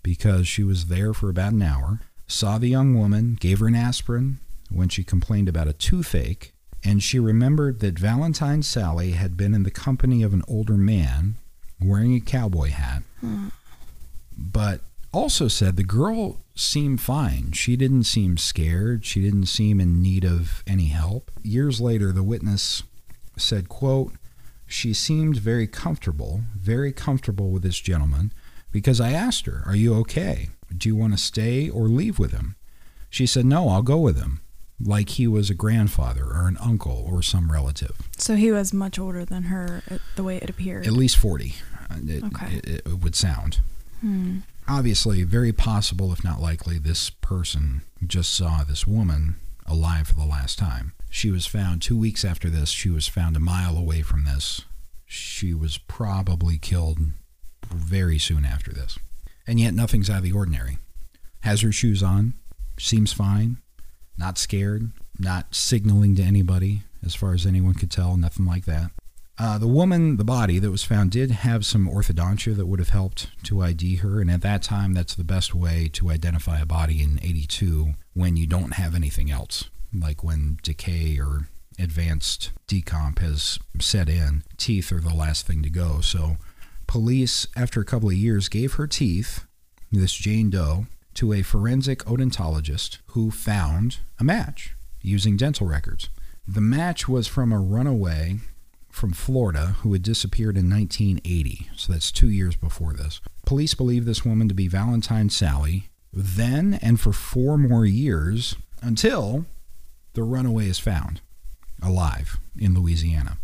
because 0.05 0.47
she 0.47 0.63
was 0.63 0.87
there 0.87 1.13
for 1.13 1.29
about 1.29 1.55
an 1.55 1.63
hour, 1.63 1.99
saw 2.29 2.57
the 2.57 2.69
young 2.69 2.97
woman, 2.97 3.37
gave 3.41 3.59
her 3.59 3.67
an 3.67 3.75
aspirin 3.75 4.39
when 4.71 4.89
she 4.89 5.03
complained 5.03 5.49
about 5.49 5.67
a 5.67 5.73
toothache, 5.73 6.53
and 6.85 7.03
she 7.03 7.19
remembered 7.19 7.81
that 7.81 7.99
Valentine 7.99 8.63
Sally 8.63 9.11
had 9.13 9.37
been 9.37 9.55
in 9.55 9.65
the 9.65 9.73
company 9.73 10.23
of 10.23 10.33
an 10.33 10.45
older 10.47 10.77
man 10.77 11.35
wearing 11.81 12.15
a 12.15 12.21
cowboy 12.21 12.69
hat, 12.71 13.03
but 14.39 14.83
also 15.13 15.49
said 15.49 15.75
the 15.77 15.83
girl 15.83 16.45
seemed 16.55 17.01
fine. 17.01 17.51
She 17.51 17.75
didn't 17.75 18.05
seem 18.05 18.37
scared. 18.37 19.05
She 19.05 19.21
didn't 19.21 19.47
seem 19.47 19.81
in 19.81 20.01
need 20.01 20.25
of 20.25 20.63
any 20.65 20.87
help. 20.87 21.29
Years 21.43 21.81
later, 21.81 22.13
the 22.13 22.23
witness 22.23 22.85
said, 23.37 23.69
quote, 23.69 24.13
she 24.73 24.95
seemed 24.95 25.37
very 25.37 25.67
comfortable, 25.67 26.43
very 26.57 26.93
comfortable 26.93 27.51
with 27.51 27.63
this 27.63 27.79
gentleman 27.81 28.33
because 28.71 29.01
I 29.01 29.13
asked 29.13 29.47
her, 29.47 29.63
Are 29.67 29.77
you 29.77 29.95
okay? 29.97 30.51
Do 30.75 30.89
you 30.89 30.97
want 30.97 31.13
to 31.13 31.19
stay 31.19 31.69
or 31.69 31.89
leave 31.89 32.19
with 32.19 32.33
him? 32.33 32.57
She 33.11 33.27
said, 33.27 33.45
No, 33.45 33.69
I'll 33.69 33.83
go 33.83 33.99
with 33.99 34.17
him, 34.19 34.41
like 34.81 35.11
he 35.11 35.27
was 35.27 35.51
a 35.51 35.55
grandfather 35.55 36.25
or 36.25 36.49
an 36.49 36.57
uncle 36.59 37.05
or 37.07 37.23
some 37.23 37.53
relative. 37.53 37.97
So 38.17 38.35
he 38.37 38.51
was 38.51 38.73
much 38.73 38.99
older 38.99 39.25
than 39.25 39.45
her, 39.45 39.83
uh, 39.91 39.99
the 40.17 40.23
way 40.23 40.37
it 40.39 40.49
appeared. 40.49 40.87
At 40.87 40.93
least 40.95 41.17
40, 41.19 41.55
uh, 41.91 41.97
it, 42.07 42.25
Okay. 42.25 42.57
it, 42.57 42.67
it 42.87 42.99
would 43.03 43.15
sound. 43.15 43.61
Hmm. 44.01 44.39
Obviously, 44.69 45.23
very 45.25 45.53
possible, 45.53 46.13
if 46.13 46.25
not 46.25 46.41
likely, 46.41 46.79
this 46.79 47.11
person 47.11 47.83
just 48.07 48.33
saw 48.35 48.63
this 48.65 48.87
woman 48.87 49.35
alive 49.67 50.07
for 50.09 50.15
the 50.15 50.25
last 50.25 50.59
time. 50.59 50.93
She 51.15 51.31
was 51.31 51.45
found 51.45 51.83
two 51.83 51.97
weeks 51.99 52.25
after 52.25 52.49
this. 52.49 52.71
She 52.71 52.89
was 52.89 53.07
found 53.07 53.37
a 53.37 53.41
mile 53.41 53.77
away 53.77 54.01
from 54.01 54.25
this. 54.25 54.63
She 55.05 55.53
was 55.53 55.77
probably 55.77 56.57
killed 56.57 57.01
very 57.71 58.19
soon 58.19 58.47
after 58.47 58.73
this. 58.73 58.99
And 59.47 59.61
yet, 59.61 59.75
nothing's 59.75 60.09
out 60.09 60.19
of 60.19 60.23
the 60.23 60.33
ordinary. 60.33 60.79
Has 61.41 61.61
her 61.61 61.71
shoes 61.71 62.03
on, 62.03 62.33
seems 62.79 63.13
fine, 63.13 63.59
not 64.17 64.39
scared, 64.39 64.91
not 65.19 65.55
signaling 65.55 66.15
to 66.15 66.23
anybody, 66.23 66.81
as 67.05 67.15
far 67.15 67.35
as 67.35 67.45
anyone 67.45 67.75
could 67.75 67.91
tell, 67.91 68.17
nothing 68.17 68.47
like 68.47 68.65
that. 68.65 68.91
Uh, 69.39 69.59
the 69.59 69.69
woman, 69.69 70.17
the 70.17 70.25
body 70.25 70.59
that 70.59 70.71
was 70.71 70.83
found, 70.83 71.11
did 71.11 71.31
have 71.31 71.67
some 71.67 71.87
orthodontia 71.87 72.57
that 72.57 72.67
would 72.67 72.79
have 72.79 72.89
helped 72.89 73.29
to 73.45 73.61
ID 73.61 73.97
her, 73.97 74.23
and 74.23 74.31
at 74.31 74.41
that 74.41 74.63
time, 74.63 74.95
that's 74.95 75.15
the 75.15 75.25
best 75.25 75.55
way 75.55 75.91
to 75.93 76.11
identify 76.11 76.59
a 76.59 76.67
body 76.67 77.03
in 77.03 77.21
82 77.23 77.93
when 78.15 78.39
you 78.39 78.47
don't 78.47 78.75
have 78.75 78.95
anything 78.95 79.31
else. 79.31 79.69
Like 79.93 80.25
when 80.25 80.59
decay 80.63 81.19
or 81.19 81.49
advanced 81.79 82.51
decomp 82.69 83.19
has 83.19 83.59
set 83.81 84.09
in, 84.09 84.43
teeth 84.57 84.93
are 84.93 85.01
the 85.01 85.15
last 85.15 85.47
thing 85.47 85.63
to 85.63 85.71
go. 85.71 86.01
So, 86.01 86.37
police, 86.87 87.47
after 87.57 87.81
a 87.81 87.85
couple 87.85 88.09
of 88.09 88.15
years, 88.15 88.49
gave 88.49 88.75
her 88.75 88.87
teeth, 88.87 89.45
this 89.91 90.13
Jane 90.13 90.51
Doe, 90.51 90.87
to 91.15 91.33
a 91.33 91.43
forensic 91.43 92.01
odontologist 92.01 92.99
who 93.09 93.31
found 93.31 93.99
a 94.19 94.25
match 94.25 94.75
using 95.03 95.37
dental 95.37 95.67
records. 95.67 96.09
The 96.47 96.61
match 96.61 97.09
was 97.09 97.27
from 97.27 97.53
a 97.53 97.61
runaway 97.61 98.39
from 98.91 99.13
Florida 99.13 99.77
who 99.81 99.93
had 99.93 100.03
disappeared 100.03 100.57
in 100.57 100.69
1980, 100.69 101.69
so 101.77 101.93
that's 101.93 102.13
two 102.13 102.29
years 102.29 102.57
before 102.57 102.93
this. 102.93 103.21
Police 103.47 103.75
believe 103.75 104.05
this 104.05 104.25
woman 104.25 104.49
to 104.49 104.55
be 104.55 104.69
Valentine 104.69 105.31
Sally, 105.31 105.89
then 106.13 106.79
and 106.83 107.01
for 107.01 107.13
four 107.13 107.57
more 107.57 107.87
years 107.87 108.55
until 108.83 109.47
the 110.15 110.23
runaway 110.23 110.69
is 110.69 110.79
found 110.79 111.21
alive 111.83 112.39
in 112.59 112.75
Louisiana. 112.75 113.39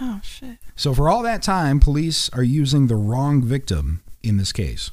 Oh 0.00 0.20
shit. 0.22 0.58
So 0.76 0.94
for 0.94 1.08
all 1.08 1.22
that 1.22 1.42
time, 1.42 1.80
police 1.80 2.30
are 2.30 2.42
using 2.42 2.86
the 2.86 2.96
wrong 2.96 3.42
victim 3.42 4.02
in 4.22 4.36
this 4.36 4.52
case 4.52 4.90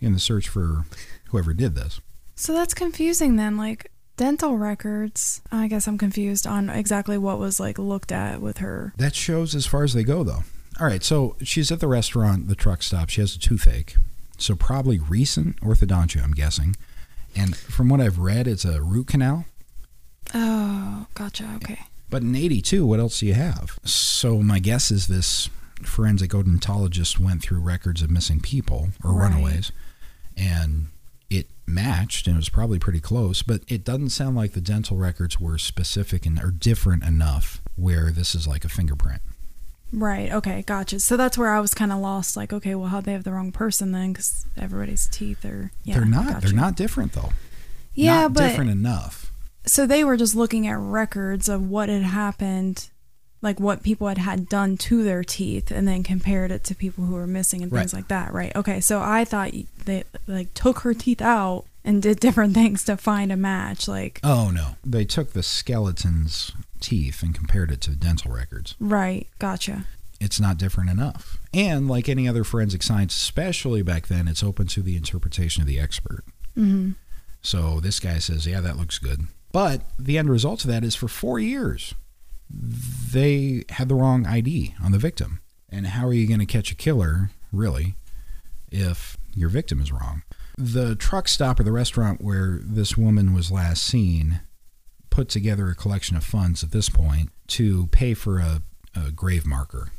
in 0.00 0.12
the 0.12 0.18
search 0.18 0.48
for 0.48 0.84
whoever 1.28 1.52
did 1.52 1.74
this. 1.74 2.00
So 2.34 2.52
that's 2.52 2.74
confusing 2.74 3.36
then. 3.36 3.56
Like 3.56 3.90
dental 4.20 4.58
records. 4.58 5.40
I 5.50 5.66
guess 5.66 5.86
I'm 5.88 5.96
confused 5.96 6.46
on 6.46 6.68
exactly 6.68 7.16
what 7.16 7.38
was 7.38 7.58
like 7.58 7.78
looked 7.78 8.12
at 8.12 8.42
with 8.42 8.58
her. 8.58 8.92
That 8.98 9.14
shows 9.14 9.54
as 9.54 9.66
far 9.66 9.82
as 9.82 9.94
they 9.94 10.04
go, 10.04 10.22
though. 10.24 10.42
All 10.78 10.86
right, 10.86 11.02
so 11.02 11.36
she's 11.42 11.72
at 11.72 11.80
the 11.80 11.88
restaurant, 11.88 12.48
the 12.48 12.54
truck 12.54 12.82
stop. 12.82 13.08
She 13.08 13.22
has 13.22 13.34
a 13.34 13.38
toothache. 13.38 13.96
So 14.36 14.54
probably 14.54 14.98
recent 14.98 15.58
orthodontia, 15.60 16.22
I'm 16.22 16.32
guessing. 16.32 16.76
And 17.34 17.56
from 17.56 17.88
what 17.88 18.00
I've 18.02 18.18
read, 18.18 18.46
it's 18.46 18.66
a 18.66 18.82
root 18.82 19.06
canal. 19.06 19.46
Oh, 20.34 21.06
gotcha. 21.14 21.50
Okay. 21.56 21.78
But 22.08 22.22
in 22.22 22.34
82, 22.34 22.86
what 22.86 23.00
else 23.00 23.20
do 23.20 23.26
you 23.26 23.34
have? 23.34 23.78
So 23.84 24.42
my 24.42 24.58
guess 24.58 24.90
is 24.90 25.06
this 25.06 25.48
forensic 25.82 26.30
odontologist 26.32 27.18
went 27.18 27.42
through 27.42 27.60
records 27.60 28.02
of 28.02 28.10
missing 28.10 28.40
people 28.40 28.90
or 29.02 29.12
Right. 29.12 29.30
runaways 29.32 29.72
and 30.36 30.88
it 31.30 31.48
matched 31.66 32.26
and 32.26 32.34
it 32.34 32.38
was 32.38 32.48
probably 32.48 32.78
pretty 32.78 33.00
close, 33.00 33.42
but 33.42 33.62
it 33.68 33.84
doesn't 33.84 34.10
sound 34.10 34.36
like 34.36 34.52
the 34.52 34.60
dental 34.60 34.96
records 34.96 35.38
were 35.40 35.56
specific 35.58 36.26
and 36.26 36.38
or 36.42 36.50
different 36.50 37.04
enough 37.04 37.60
where 37.76 38.10
this 38.10 38.34
is 38.34 38.46
like 38.46 38.64
a 38.64 38.68
fingerprint. 38.68 39.22
Right. 39.92 40.30
Okay. 40.32 40.62
Gotcha. 40.66 41.00
So 41.00 41.16
that's 41.16 41.38
where 41.38 41.50
I 41.52 41.60
was 41.60 41.74
kind 41.74 41.90
of 41.92 41.98
lost. 41.98 42.36
Like, 42.36 42.52
okay, 42.52 42.74
well, 42.74 42.88
how'd 42.88 43.04
they 43.04 43.12
have 43.12 43.24
the 43.24 43.32
wrong 43.32 43.50
person 43.52 43.90
then? 43.92 44.12
Because 44.12 44.44
everybody's 44.56 45.06
teeth 45.08 45.44
are. 45.44 45.72
Yeah, 45.84 45.94
they're 45.96 46.04
not. 46.04 46.26
gotcha. 46.26 46.46
They're 46.46 46.56
not 46.56 46.76
different 46.76 47.12
though. 47.12 47.32
Yeah, 47.94 48.22
not 48.22 48.34
but 48.34 48.48
different 48.48 48.70
enough. 48.70 49.29
So 49.66 49.86
they 49.86 50.04
were 50.04 50.16
just 50.16 50.34
looking 50.34 50.66
at 50.66 50.78
records 50.78 51.48
of 51.48 51.68
what 51.68 51.88
had 51.88 52.02
happened, 52.02 52.88
like 53.42 53.58
what 53.60 53.82
people 53.82 54.08
had 54.08 54.18
had 54.18 54.48
done 54.48 54.76
to 54.78 55.02
their 55.04 55.22
teeth, 55.24 55.70
and 55.70 55.86
then 55.86 56.02
compared 56.02 56.50
it 56.50 56.64
to 56.64 56.74
people 56.74 57.04
who 57.04 57.14
were 57.14 57.26
missing 57.26 57.62
and 57.62 57.70
things 57.70 57.92
Right. 57.94 58.00
like 58.00 58.08
that. 58.08 58.32
Right. 58.32 58.54
Okay. 58.56 58.80
So 58.80 59.00
I 59.00 59.24
thought 59.24 59.52
they 59.84 60.04
like 60.26 60.52
took 60.54 60.80
her 60.80 60.94
teeth 60.94 61.22
out 61.22 61.64
and 61.84 62.02
did 62.02 62.20
different 62.20 62.54
things 62.60 62.84
to 62.84 62.96
find 62.96 63.30
a 63.32 63.36
match. 63.36 63.86
Like, 63.88 64.20
Oh 64.22 64.50
no. 64.50 64.76
They 64.84 65.04
took 65.04 65.32
the 65.32 65.42
skeleton's 65.42 66.52
teeth 66.80 67.22
and 67.22 67.34
compared 67.34 67.70
it 67.70 67.80
to 67.82 67.90
dental 67.90 68.32
records. 68.32 68.74
right. 68.80 69.26
Gotcha. 69.38 69.84
It's 70.20 70.38
not 70.40 70.58
different 70.58 70.90
enough. 70.90 71.38
And 71.54 71.88
like 71.88 72.06
any 72.08 72.28
other 72.28 72.44
forensic 72.44 72.82
science, 72.82 73.16
especially 73.16 73.80
back 73.82 74.08
then, 74.08 74.28
it's 74.28 74.42
open 74.42 74.66
to 74.68 74.82
the 74.82 74.94
interpretation 74.96 75.62
of 75.62 75.66
the 75.66 75.80
expert. 75.80 76.24
hmm 76.54 76.90
So 77.40 77.80
this 77.80 77.98
guy 78.00 78.18
says, 78.18 78.46
"Yeah, 78.46 78.60
that 78.60 78.76
looks 78.76 78.98
good." 78.98 79.22
But 79.52 79.82
the 79.98 80.18
end 80.18 80.30
result 80.30 80.64
of 80.64 80.70
that 80.70 80.84
is 80.84 80.94
for 80.94 81.08
4 81.08 81.38
years 81.38 81.94
they 82.52 83.64
had 83.70 83.88
the 83.88 83.94
wrong 83.94 84.26
ID 84.26 84.74
on 84.82 84.92
the 84.92 84.98
victim. 84.98 85.40
And 85.68 85.88
how 85.88 86.06
are 86.06 86.12
you 86.12 86.26
going 86.26 86.40
to 86.40 86.46
catch 86.46 86.72
a 86.72 86.76
killer, 86.76 87.30
really, 87.52 87.94
if 88.70 89.16
your 89.34 89.48
victim 89.48 89.80
is 89.80 89.92
wrong? 89.92 90.22
The 90.58 90.96
truck 90.96 91.28
stop 91.28 91.60
or 91.60 91.62
the 91.62 91.72
restaurant 91.72 92.20
where 92.20 92.58
this 92.62 92.96
woman 92.96 93.32
was 93.32 93.50
last 93.50 93.84
seen 93.84 94.40
put 95.10 95.28
together 95.28 95.68
a 95.68 95.74
collection 95.74 96.16
of 96.16 96.24
funds 96.24 96.62
at 96.62 96.72
this 96.72 96.88
point 96.88 97.30
to 97.48 97.86
pay 97.88 98.14
for 98.14 98.38
a, 98.38 98.62
a 98.94 99.10
grave 99.10 99.46
marker 99.46 99.90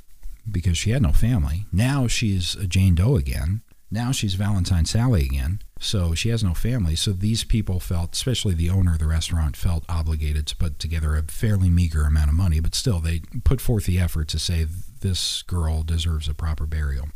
because 0.50 0.78
she 0.78 0.92
had 0.92 1.02
no 1.02 1.12
family. 1.12 1.66
Now 1.72 2.08
she's 2.08 2.56
a 2.56 2.68
Jane 2.68 2.96
Doe 2.96 3.16
again. 3.16 3.62
Now 3.92 4.14
she's 4.14 4.36
Valentine 4.36 4.86
Sally 4.86 5.26
again. 5.26 5.60
So 5.80 6.16
she 6.16 6.30
has 6.30 6.44
no 6.44 6.54
family. 6.54 6.96
So 6.96 7.12
these 7.12 7.44
people 7.44 7.80
felt, 7.80 8.14
especially 8.14 8.54
the 8.54 8.70
owner 8.70 8.94
of 8.94 9.00
the 9.00 9.08
restaurant, 9.08 9.58
felt 9.58 9.84
obligated 9.90 10.48
to 10.48 10.56
put 10.56 10.80
together 10.80 11.16
a 11.16 11.24
fairly 11.24 11.70
meager 11.70 12.04
amount 12.04 12.30
of 12.30 12.36
money, 12.36 12.60
but 12.60 12.76
still 12.76 13.00
they 13.00 13.22
put 13.44 13.60
forth 13.60 13.86
the 13.86 14.00
effort 14.00 14.30
to 14.30 14.40
say 14.40 14.66
this 15.02 15.42
girl 15.42 15.84
deserves 15.84 16.30
a 16.30 16.34
proper 16.34 16.66
burial. 16.66 17.10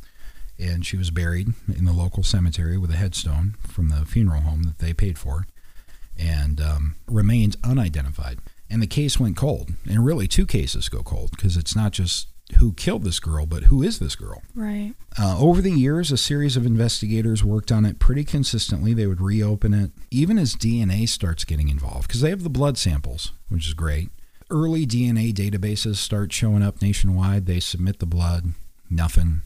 And 0.60 0.86
she 0.86 0.98
was 0.98 1.12
buried 1.12 1.50
in 1.68 1.86
the 1.86 1.94
local 1.94 2.24
cemetery 2.24 2.78
with 2.78 2.92
a 2.92 2.98
headstone 2.98 3.56
from 3.62 3.90
the 3.90 4.06
funeral 4.06 4.42
home 4.42 4.64
that 4.64 4.80
they 4.80 4.94
paid 4.94 5.18
for 5.18 5.46
and 6.18 6.60
um, 6.60 6.96
remains 7.08 7.58
unidentified. 7.64 8.40
And 8.70 8.82
the 8.82 8.88
case 8.88 9.20
went 9.20 9.38
cold. 9.38 9.72
And 9.88 10.06
really, 10.06 10.28
two 10.28 10.46
cases 10.46 10.90
go 10.90 11.04
cold 11.04 11.32
because 11.32 11.56
it's 11.56 11.76
not 11.76 11.92
just 11.92 12.28
who 12.60 12.74
killed 12.74 13.04
this 13.04 13.20
girl, 13.20 13.46
but 13.46 13.64
who 13.64 13.82
is 13.82 14.00
this 14.00 14.16
girl? 14.16 14.44
Right. 14.54 14.94
Uh, 15.20 15.38
over 15.40 15.62
the 15.62 15.72
years, 15.72 16.12
a 16.12 16.18
series 16.18 16.56
of 16.56 16.66
investigators 16.66 17.44
worked 17.44 17.72
on 17.72 17.86
it 17.86 18.00
pretty 18.00 18.24
consistently. 18.24 18.94
They 18.94 19.08
would 19.08 19.22
reopen 19.22 19.74
it, 19.74 19.92
even 20.12 20.38
as 20.38 20.56
DNA 20.56 21.10
starts 21.10 21.44
getting 21.44 21.70
involved, 21.70 22.08
because 22.08 22.22
they 22.22 22.30
have 22.30 22.44
the 22.44 22.50
blood 22.50 22.78
samples, 22.78 23.32
which 23.50 23.68
is 23.68 23.74
great. 23.74 24.10
Early 24.50 24.86
DNA 24.86 25.34
databases 25.34 25.96
start 25.96 26.32
showing 26.32 26.62
up 26.62 26.82
nationwide. 26.82 27.48
They 27.48 27.60
submit 27.60 28.00
the 28.00 28.06
blood, 28.06 28.54
nothing. 28.90 29.42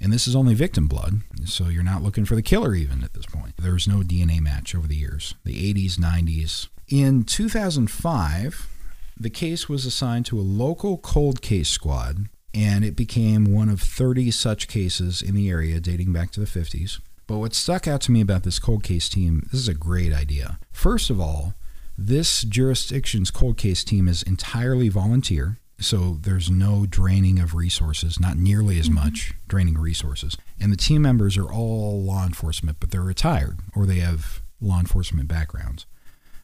And 0.00 0.12
this 0.12 0.26
is 0.26 0.36
only 0.36 0.54
victim 0.54 0.88
blood, 0.88 1.22
so 1.46 1.68
you're 1.68 1.82
not 1.82 2.02
looking 2.02 2.24
for 2.24 2.34
the 2.34 2.42
killer 2.42 2.74
even 2.74 3.04
at 3.04 3.14
this 3.14 3.24
point. 3.24 3.56
There 3.56 3.72
was 3.72 3.88
no 3.88 4.00
DNA 4.00 4.40
match 4.40 4.74
over 4.74 4.86
the 4.86 4.96
years, 4.96 5.34
the 5.44 5.72
80s, 5.72 5.94
90s. 5.94 6.68
In 6.88 7.22
2005, 7.22 8.68
the 9.16 9.30
case 9.30 9.68
was 9.68 9.86
assigned 9.86 10.26
to 10.26 10.38
a 10.38 10.42
local 10.42 10.98
cold 10.98 11.42
case 11.42 11.68
squad, 11.68 12.28
and 12.54 12.84
it 12.84 12.96
became 12.96 13.52
one 13.52 13.68
of 13.68 13.80
30 13.80 14.30
such 14.30 14.68
cases 14.68 15.22
in 15.22 15.34
the 15.34 15.50
area 15.50 15.80
dating 15.80 16.12
back 16.12 16.30
to 16.32 16.40
the 16.40 16.46
50s. 16.46 17.00
But 17.26 17.38
what 17.38 17.54
stuck 17.54 17.86
out 17.86 18.00
to 18.02 18.12
me 18.12 18.20
about 18.20 18.42
this 18.42 18.58
cold 18.58 18.82
case 18.82 19.08
team, 19.08 19.46
this 19.50 19.60
is 19.60 19.68
a 19.68 19.74
great 19.74 20.12
idea. 20.12 20.58
First 20.70 21.08
of 21.08 21.20
all, 21.20 21.54
this 21.96 22.42
jurisdiction's 22.42 23.30
cold 23.30 23.56
case 23.56 23.84
team 23.84 24.08
is 24.08 24.22
entirely 24.22 24.88
volunteer, 24.88 25.58
so 25.78 26.18
there's 26.20 26.50
no 26.50 26.86
draining 26.86 27.38
of 27.38 27.54
resources, 27.54 28.18
not 28.18 28.36
nearly 28.36 28.78
as 28.78 28.86
mm-hmm. 28.86 28.96
much 28.96 29.34
draining 29.48 29.78
resources. 29.78 30.36
And 30.60 30.72
the 30.72 30.76
team 30.76 31.02
members 31.02 31.36
are 31.36 31.50
all 31.50 32.02
law 32.02 32.24
enforcement, 32.24 32.78
but 32.80 32.90
they're 32.90 33.02
retired 33.02 33.58
or 33.74 33.86
they 33.86 34.00
have 34.00 34.42
law 34.60 34.78
enforcement 34.78 35.28
backgrounds. 35.28 35.86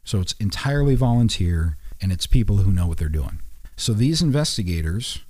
So 0.04 0.20
it's 0.20 0.32
entirely 0.40 0.94
volunteer 0.94 1.76
and 2.00 2.12
it's 2.12 2.26
people 2.26 2.58
who 2.58 2.72
know 2.72 2.86
what 2.86 2.98
they're 2.98 3.08
doing. 3.08 3.40
So 3.76 3.92
these 3.92 4.22
investigators, 4.22 5.20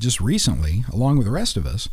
just 0.00 0.20
recently, 0.20 0.84
along 0.92 1.18
with 1.18 1.26
the 1.26 1.32
rest 1.32 1.56
of 1.56 1.66
us, 1.66 1.88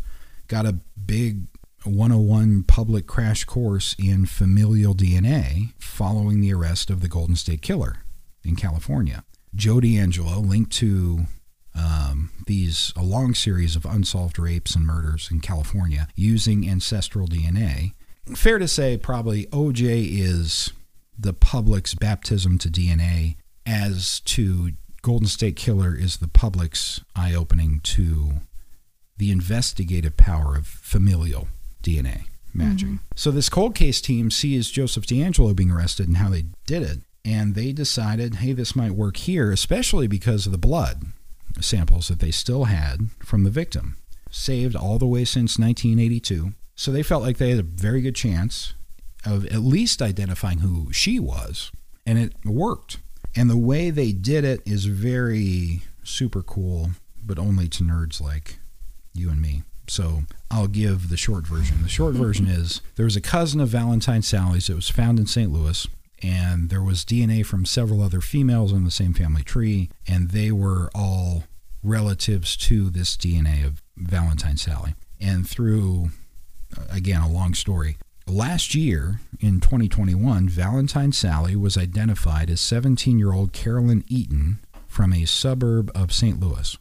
got 0.48 0.66
a 0.66 0.80
big 1.06 1.48
101 1.84 2.64
public 2.64 3.06
crash 3.06 3.44
course 3.44 3.96
in 4.00 4.26
familial 4.26 4.96
DNA 4.96 5.74
following 5.78 6.42
the 6.42 6.54
arrest 6.54 6.90
of 6.90 7.02
the 7.02 7.08
Golden 7.08 7.36
State 7.36 7.62
Killer 7.62 7.98
in 8.44 8.56
California. 8.56 9.24
Joe 9.54 9.76
DeAngelo 9.76 10.48
linked 10.48 10.72
to 10.74 11.26
um, 11.76 12.32
these 12.48 12.94
a 12.96 13.04
long 13.04 13.34
series 13.34 13.76
of 13.76 13.86
unsolved 13.86 14.40
rapes 14.40 14.76
and 14.76 14.86
murders 14.86 15.30
in 15.32 15.42
California 15.42 16.08
using 16.16 16.68
ancestral 16.68 17.28
DNA. 17.28 17.94
Fair 18.36 18.58
to 18.58 18.68
say, 18.68 18.98
probably 18.98 19.46
OJ 19.48 20.20
is 20.20 20.72
the 21.18 21.34
public's 21.34 21.94
baptism 21.94 22.58
to 22.60 22.70
DNA, 22.70 23.36
as 23.66 24.20
to 24.22 24.72
Golden 25.02 25.28
State 25.28 25.56
Killer 25.56 25.96
is 25.96 26.18
the 26.18 26.28
public's 26.28 27.02
eye 27.16 27.34
opening 27.34 27.80
to 27.84 28.42
the 29.18 29.32
investigative 29.32 30.18
power 30.18 30.56
of 30.56 30.68
familial 30.68 31.48
DNA 31.84 32.26
matching. 32.54 32.88
Mm-hmm. 32.88 33.06
So 33.16 33.32
this 33.32 33.50
cold 33.50 33.76
case 33.76 34.02
team 34.02 34.32
sees 34.32 34.72
Joseph 34.72 35.06
DeAngelo 35.06 35.56
being 35.56 35.72
arrested 35.72 36.08
and 36.08 36.18
how 36.18 36.30
they 36.30 36.46
did 36.66 36.84
it, 36.84 37.00
and 37.24 37.56
they 37.56 37.72
decided, 37.72 38.36
hey, 38.36 38.54
this 38.54 38.76
might 38.76 38.92
work 38.92 39.18
here, 39.18 39.52
especially 39.52 40.08
because 40.08 40.46
of 40.46 40.52
the 40.52 40.58
blood 40.58 41.04
samples 41.62 42.08
that 42.08 42.20
they 42.20 42.32
still 42.32 42.66
had 42.66 43.10
from 43.20 43.44
the 43.44 43.50
victim, 43.50 43.98
saved 44.30 44.76
all 44.76 44.98
the 44.98 45.08
way 45.08 45.24
since 45.24 45.58
1982. 45.58 46.54
So 46.76 46.92
they 46.92 47.04
felt 47.04 47.24
like 47.24 47.38
they 47.38 47.52
had 47.52 47.60
a 47.60 47.64
very 47.64 48.02
good 48.02 48.16
chance 48.16 48.74
of 49.26 49.46
at 49.46 49.62
least 49.62 50.02
identifying 50.02 50.60
who 50.60 50.92
she 50.92 51.20
was, 51.20 51.72
and 52.06 52.20
it 52.20 52.34
worked. 52.44 52.98
And 53.36 53.50
the 53.50 53.58
way 53.58 53.90
they 53.90 54.12
did 54.12 54.44
it 54.44 54.62
is 54.66 54.86
very 54.86 55.82
super 56.04 56.42
cool, 56.42 56.92
but 57.24 57.38
only 57.38 57.68
to 57.70 57.84
nerds 57.84 58.22
like 58.22 58.60
you 59.14 59.30
and 59.30 59.42
me. 59.42 59.64
So 59.88 60.24
I'll 60.50 60.68
give 60.68 61.10
the 61.10 61.18
short 61.18 61.46
version. 61.46 61.84
The 61.84 61.90
short 61.90 62.16
version 62.16 62.48
is 62.48 62.82
there 62.96 63.06
was 63.06 63.16
a 63.16 63.22
cousin 63.22 63.60
of 63.60 63.70
Valentine 63.70 64.22
Sally's 64.22 64.68
that 64.68 64.76
was 64.76 64.90
found 64.90 65.20
in 65.20 65.28
St. 65.28 65.52
Louis, 65.52 65.88
and 66.22 66.70
there 66.70 66.82
was 66.82 67.06
DNA 67.06 67.46
from 67.46 67.66
several 67.66 68.02
other 68.02 68.22
females 68.22 68.72
in 68.72 68.84
the 68.84 68.92
same 68.92 69.14
family 69.14 69.44
tree, 69.44 69.90
and 70.08 70.32
they 70.32 70.52
were 70.52 70.90
all 70.96 71.44
relatives 71.84 72.58
to 72.58 72.90
this 72.90 73.16
DNA 73.16 73.66
of 73.66 73.82
Valentine 73.96 74.58
Sally. 74.58 74.96
And 75.22 75.48
through, 75.48 76.10
again, 76.90 77.22
a 77.22 77.30
long 77.30 77.54
story, 77.54 77.98
last 78.28 78.76
year 78.76 79.20
in 79.40 79.60
2021, 79.60 80.50
Valentine 80.50 81.12
Sally 81.12 81.56
was 81.56 81.78
identified 81.78 82.50
as 82.50 82.62
17 82.62 83.20
year 83.20 83.34
old 83.34 83.54
Carolyn 83.54 84.04
Eaton 84.08 84.60
from 84.88 85.14
a 85.14 85.26
suburb 85.26 85.92
of 85.94 86.14
St. 86.14 86.40
Louis. 86.40 86.78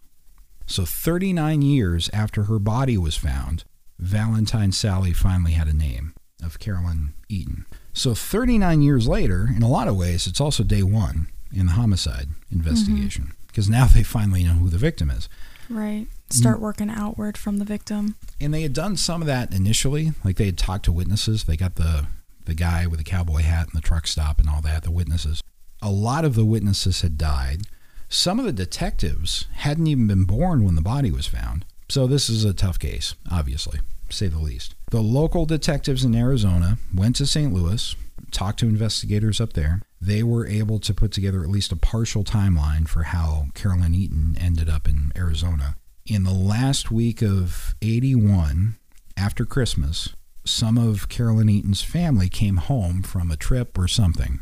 So, 0.66 0.84
39 0.84 1.62
years 1.62 2.08
after 2.12 2.44
her 2.44 2.58
body 2.58 2.96
was 2.96 3.16
found, 3.16 3.64
Valentine 3.98 4.72
Sally 4.72 5.12
finally 5.12 5.52
had 5.52 5.68
a 5.68 5.74
name 5.74 6.14
of 6.42 6.58
Carolyn 6.58 7.12
Eaton. 7.28 7.66
So, 7.92 8.14
39 8.14 8.80
years 8.80 9.06
later, 9.06 9.48
in 9.54 9.62
a 9.62 9.68
lot 9.68 9.88
of 9.88 9.96
ways, 9.96 10.26
it's 10.26 10.40
also 10.40 10.62
day 10.62 10.82
one 10.82 11.28
in 11.52 11.66
the 11.66 11.72
homicide 11.72 12.28
mm-hmm. 12.28 12.56
investigation 12.56 13.32
because 13.48 13.68
now 13.68 13.86
they 13.86 14.02
finally 14.02 14.42
know 14.42 14.54
who 14.54 14.70
the 14.70 14.78
victim 14.78 15.10
is. 15.10 15.28
Right. 15.68 16.06
Start 16.34 16.58
mm. 16.58 16.62
working 16.62 16.90
outward 16.90 17.38
from 17.38 17.58
the 17.58 17.64
victim. 17.64 18.16
And 18.40 18.52
they 18.52 18.62
had 18.62 18.72
done 18.72 18.96
some 18.96 19.20
of 19.20 19.26
that 19.26 19.54
initially, 19.54 20.12
like 20.24 20.36
they 20.36 20.46
had 20.46 20.58
talked 20.58 20.84
to 20.86 20.92
witnesses. 20.92 21.44
They 21.44 21.56
got 21.56 21.76
the 21.76 22.06
the 22.44 22.54
guy 22.54 22.86
with 22.86 22.98
the 22.98 23.04
cowboy 23.04 23.40
hat 23.40 23.68
and 23.68 23.74
the 23.74 23.86
truck 23.86 24.06
stop 24.06 24.38
and 24.38 24.48
all 24.48 24.60
that, 24.60 24.82
the 24.82 24.90
witnesses. 24.90 25.42
A 25.80 25.90
lot 25.90 26.24
of 26.24 26.34
the 26.34 26.44
witnesses 26.44 27.00
had 27.00 27.16
died. 27.16 27.62
Some 28.08 28.38
of 28.38 28.44
the 28.44 28.52
detectives 28.52 29.46
hadn't 29.54 29.86
even 29.86 30.06
been 30.06 30.24
born 30.24 30.64
when 30.64 30.74
the 30.74 30.82
body 30.82 31.10
was 31.10 31.26
found. 31.26 31.64
So 31.88 32.06
this 32.06 32.28
is 32.28 32.44
a 32.44 32.54
tough 32.54 32.78
case, 32.78 33.14
obviously, 33.30 33.80
say 34.10 34.28
the 34.28 34.38
least. 34.38 34.74
The 34.90 35.00
local 35.00 35.46
detectives 35.46 36.04
in 36.04 36.14
Arizona 36.14 36.78
went 36.94 37.16
to 37.16 37.26
St. 37.26 37.52
Louis, 37.52 37.96
talked 38.30 38.58
to 38.60 38.68
investigators 38.68 39.40
up 39.40 39.54
there. 39.54 39.82
They 40.00 40.22
were 40.22 40.46
able 40.46 40.78
to 40.80 40.94
put 40.94 41.12
together 41.12 41.42
at 41.42 41.48
least 41.48 41.72
a 41.72 41.76
partial 41.76 42.24
timeline 42.24 42.86
for 42.86 43.04
how 43.04 43.46
Carolyn 43.54 43.94
Eaton 43.94 44.36
ended 44.40 44.68
up 44.68 44.88
in 44.88 45.12
Arizona. 45.16 45.76
In 46.06 46.24
the 46.24 46.34
last 46.34 46.90
week 46.90 47.22
of 47.22 47.74
81, 47.80 48.76
after 49.16 49.46
Christmas, 49.46 50.10
some 50.44 50.76
of 50.76 51.08
Carolyn 51.08 51.48
Eaton's 51.48 51.80
family 51.80 52.28
came 52.28 52.58
home 52.58 53.02
from 53.02 53.30
a 53.30 53.38
trip 53.38 53.78
or 53.78 53.88
something. 53.88 54.40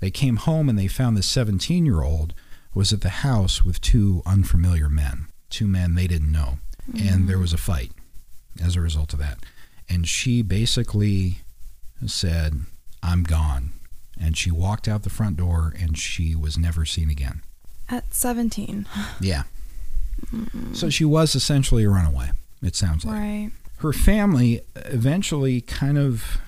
They 0.00 0.10
came 0.10 0.34
home 0.34 0.68
and 0.68 0.76
they 0.76 0.88
found 0.88 1.16
the 1.16 1.22
17 1.22 1.86
year 1.86 2.02
old 2.02 2.34
was 2.74 2.92
at 2.92 3.02
the 3.02 3.22
house 3.22 3.64
with 3.64 3.80
two 3.80 4.20
unfamiliar 4.26 4.88
men, 4.88 5.28
two 5.48 5.68
men 5.68 5.94
they 5.94 6.08
didn't 6.08 6.32
know. 6.32 6.58
Mm-hmm. 6.90 7.08
And 7.08 7.28
there 7.28 7.38
was 7.38 7.52
a 7.52 7.58
fight 7.58 7.92
as 8.60 8.74
a 8.74 8.80
result 8.80 9.12
of 9.12 9.20
that. 9.20 9.38
And 9.88 10.08
she 10.08 10.42
basically 10.42 11.38
said, 12.04 12.62
I'm 13.00 13.22
gone. 13.22 13.70
And 14.20 14.36
she 14.36 14.50
walked 14.50 14.88
out 14.88 15.04
the 15.04 15.10
front 15.10 15.36
door 15.36 15.72
and 15.80 15.96
she 15.96 16.34
was 16.34 16.58
never 16.58 16.84
seen 16.84 17.10
again. 17.10 17.42
At 17.88 18.12
17. 18.12 18.86
yeah. 19.20 19.44
Mm-mm. 20.32 20.74
So 20.76 20.90
she 20.90 21.04
was 21.04 21.34
essentially 21.34 21.84
a 21.84 21.90
runaway, 21.90 22.30
it 22.62 22.74
sounds 22.74 23.04
like. 23.04 23.14
Right. 23.14 23.50
Her 23.78 23.92
family 23.92 24.62
eventually 24.74 25.60
kind 25.60 25.98
of 25.98 26.38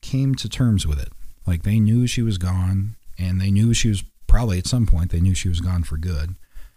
came 0.00 0.34
to 0.36 0.48
terms 0.48 0.86
with 0.86 1.00
it. 1.00 1.12
Like 1.46 1.62
they 1.62 1.78
knew 1.78 2.06
she 2.06 2.22
was 2.22 2.38
gone 2.38 2.96
and 3.18 3.40
they 3.40 3.50
knew 3.50 3.74
she 3.74 3.88
was 3.88 4.02
probably 4.26 4.58
at 4.58 4.66
some 4.66 4.86
point 4.86 5.10
they 5.10 5.20
knew 5.20 5.34
she 5.34 5.48
was 5.48 5.60
gone 5.60 5.82
for 5.84 5.96
good. 5.96 6.34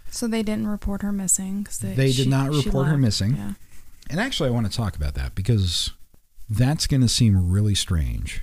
So 0.09 0.27
they 0.27 0.43
didn't 0.43 0.67
report 0.67 1.01
her 1.01 1.11
missing. 1.11 1.67
They, 1.81 1.93
they 1.93 2.07
did 2.07 2.15
she, 2.15 2.29
not 2.29 2.51
report 2.51 2.87
her 2.87 2.97
missing. 2.97 3.35
Yeah. 3.35 3.53
And 4.09 4.19
actually, 4.19 4.49
I 4.49 4.51
want 4.53 4.69
to 4.71 4.75
talk 4.75 4.95
about 4.95 5.15
that 5.15 5.35
because 5.35 5.91
that's 6.49 6.87
going 6.87 7.01
to 7.01 7.09
seem 7.09 7.51
really 7.51 7.75
strange 7.75 8.41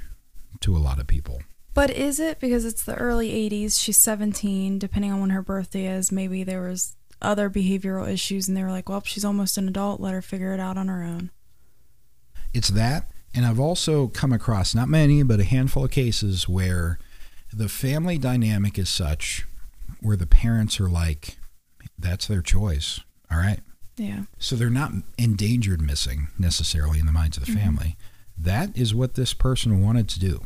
to 0.61 0.77
a 0.77 0.79
lot 0.79 0.99
of 0.99 1.07
people. 1.07 1.41
But 1.73 1.91
is 1.91 2.21
it 2.21 2.39
because 2.39 2.65
it's 2.65 2.83
the 2.83 2.95
early 2.95 3.31
80s? 3.31 3.81
She's 3.81 3.97
17. 3.97 4.79
Depending 4.79 5.11
on 5.11 5.21
when 5.21 5.31
her 5.31 5.43
birthday 5.43 5.87
is, 5.87 6.13
maybe 6.13 6.45
there 6.45 6.63
was 6.63 6.95
other 7.25 7.51
behavioral 7.51 8.09
issues, 8.09 8.49
and 8.49 8.57
they 8.57 8.63
were 8.63 8.71
like, 8.71 8.89
"Well, 8.89 9.03
she's 9.05 9.25
almost 9.25 9.59
an 9.59 9.69
adult. 9.69 10.01
Let 10.01 10.15
her 10.15 10.23
figure 10.23 10.53
it 10.53 10.61
out 10.61 10.77
on 10.77 10.89
her 10.89 11.03
own." 11.03 11.31
It's 12.53 12.69
that, 12.69 13.11
and 13.35 13.45
I've 13.45 13.61
also 13.61 14.09
come 14.09 14.33
across 14.33 14.75
not 14.75 14.89
many, 14.89 15.23
but 15.23 15.41
a 15.41 15.45
handful 15.45 15.85
of 15.85 15.91
cases 15.91 16.49
where 16.49 16.99
the 17.53 17.69
family 17.69 18.19
dynamic 18.19 18.79
is 18.79 18.89
such 18.89 19.47
where 20.01 20.17
the 20.17 20.27
parents 20.27 20.81
are 20.81 20.89
like, 20.89 21.39
"That's 21.99 22.27
their 22.27 22.43
choice." 22.43 23.01
All 23.31 23.39
right. 23.39 23.61
Yeah. 23.97 24.25
So 24.39 24.57
they're 24.57 24.71
not 24.71 24.93
endangered 25.19 25.81
missing 25.81 26.29
necessarily 26.39 26.99
in 26.99 27.07
the 27.07 27.13
minds 27.13 27.37
of 27.37 27.47
the 27.47 27.53
mm-hmm. 27.53 27.61
family. 27.61 27.97
That 28.37 28.77
is 28.77 28.95
what 28.95 29.15
this 29.15 29.33
person 29.33 29.81
wanted 29.81 30.09
to 30.11 30.21
do, 30.21 30.45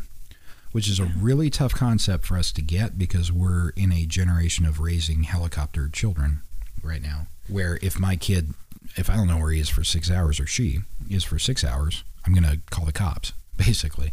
which 0.72 0.88
is 0.88 1.00
a 1.00 1.10
really 1.18 1.48
tough 1.48 1.74
concept 1.74 2.26
for 2.26 2.36
us 2.36 2.52
to 2.52 2.62
get 2.62 2.98
because 2.98 3.32
we're 3.32 3.70
in 3.70 3.92
a 3.92 4.04
generation 4.04 4.66
of 4.66 4.80
raising 4.80 5.22
helicopter 5.22 5.88
children 5.88 6.42
right 6.82 7.02
now. 7.02 7.26
Where 7.48 7.78
if 7.82 7.98
my 7.98 8.16
kid, 8.16 8.54
if 8.96 9.08
I 9.08 9.16
don't 9.16 9.28
know 9.28 9.38
where 9.38 9.50
he 9.50 9.60
is 9.60 9.68
for 9.68 9.84
six 9.84 10.10
hours 10.10 10.38
or 10.40 10.46
she 10.46 10.80
is 11.10 11.24
for 11.24 11.38
six 11.38 11.64
hours, 11.64 12.04
I'm 12.26 12.34
going 12.34 12.44
to 12.44 12.60
call 12.70 12.84
the 12.84 12.92
cops, 12.92 13.32
basically. 13.56 14.12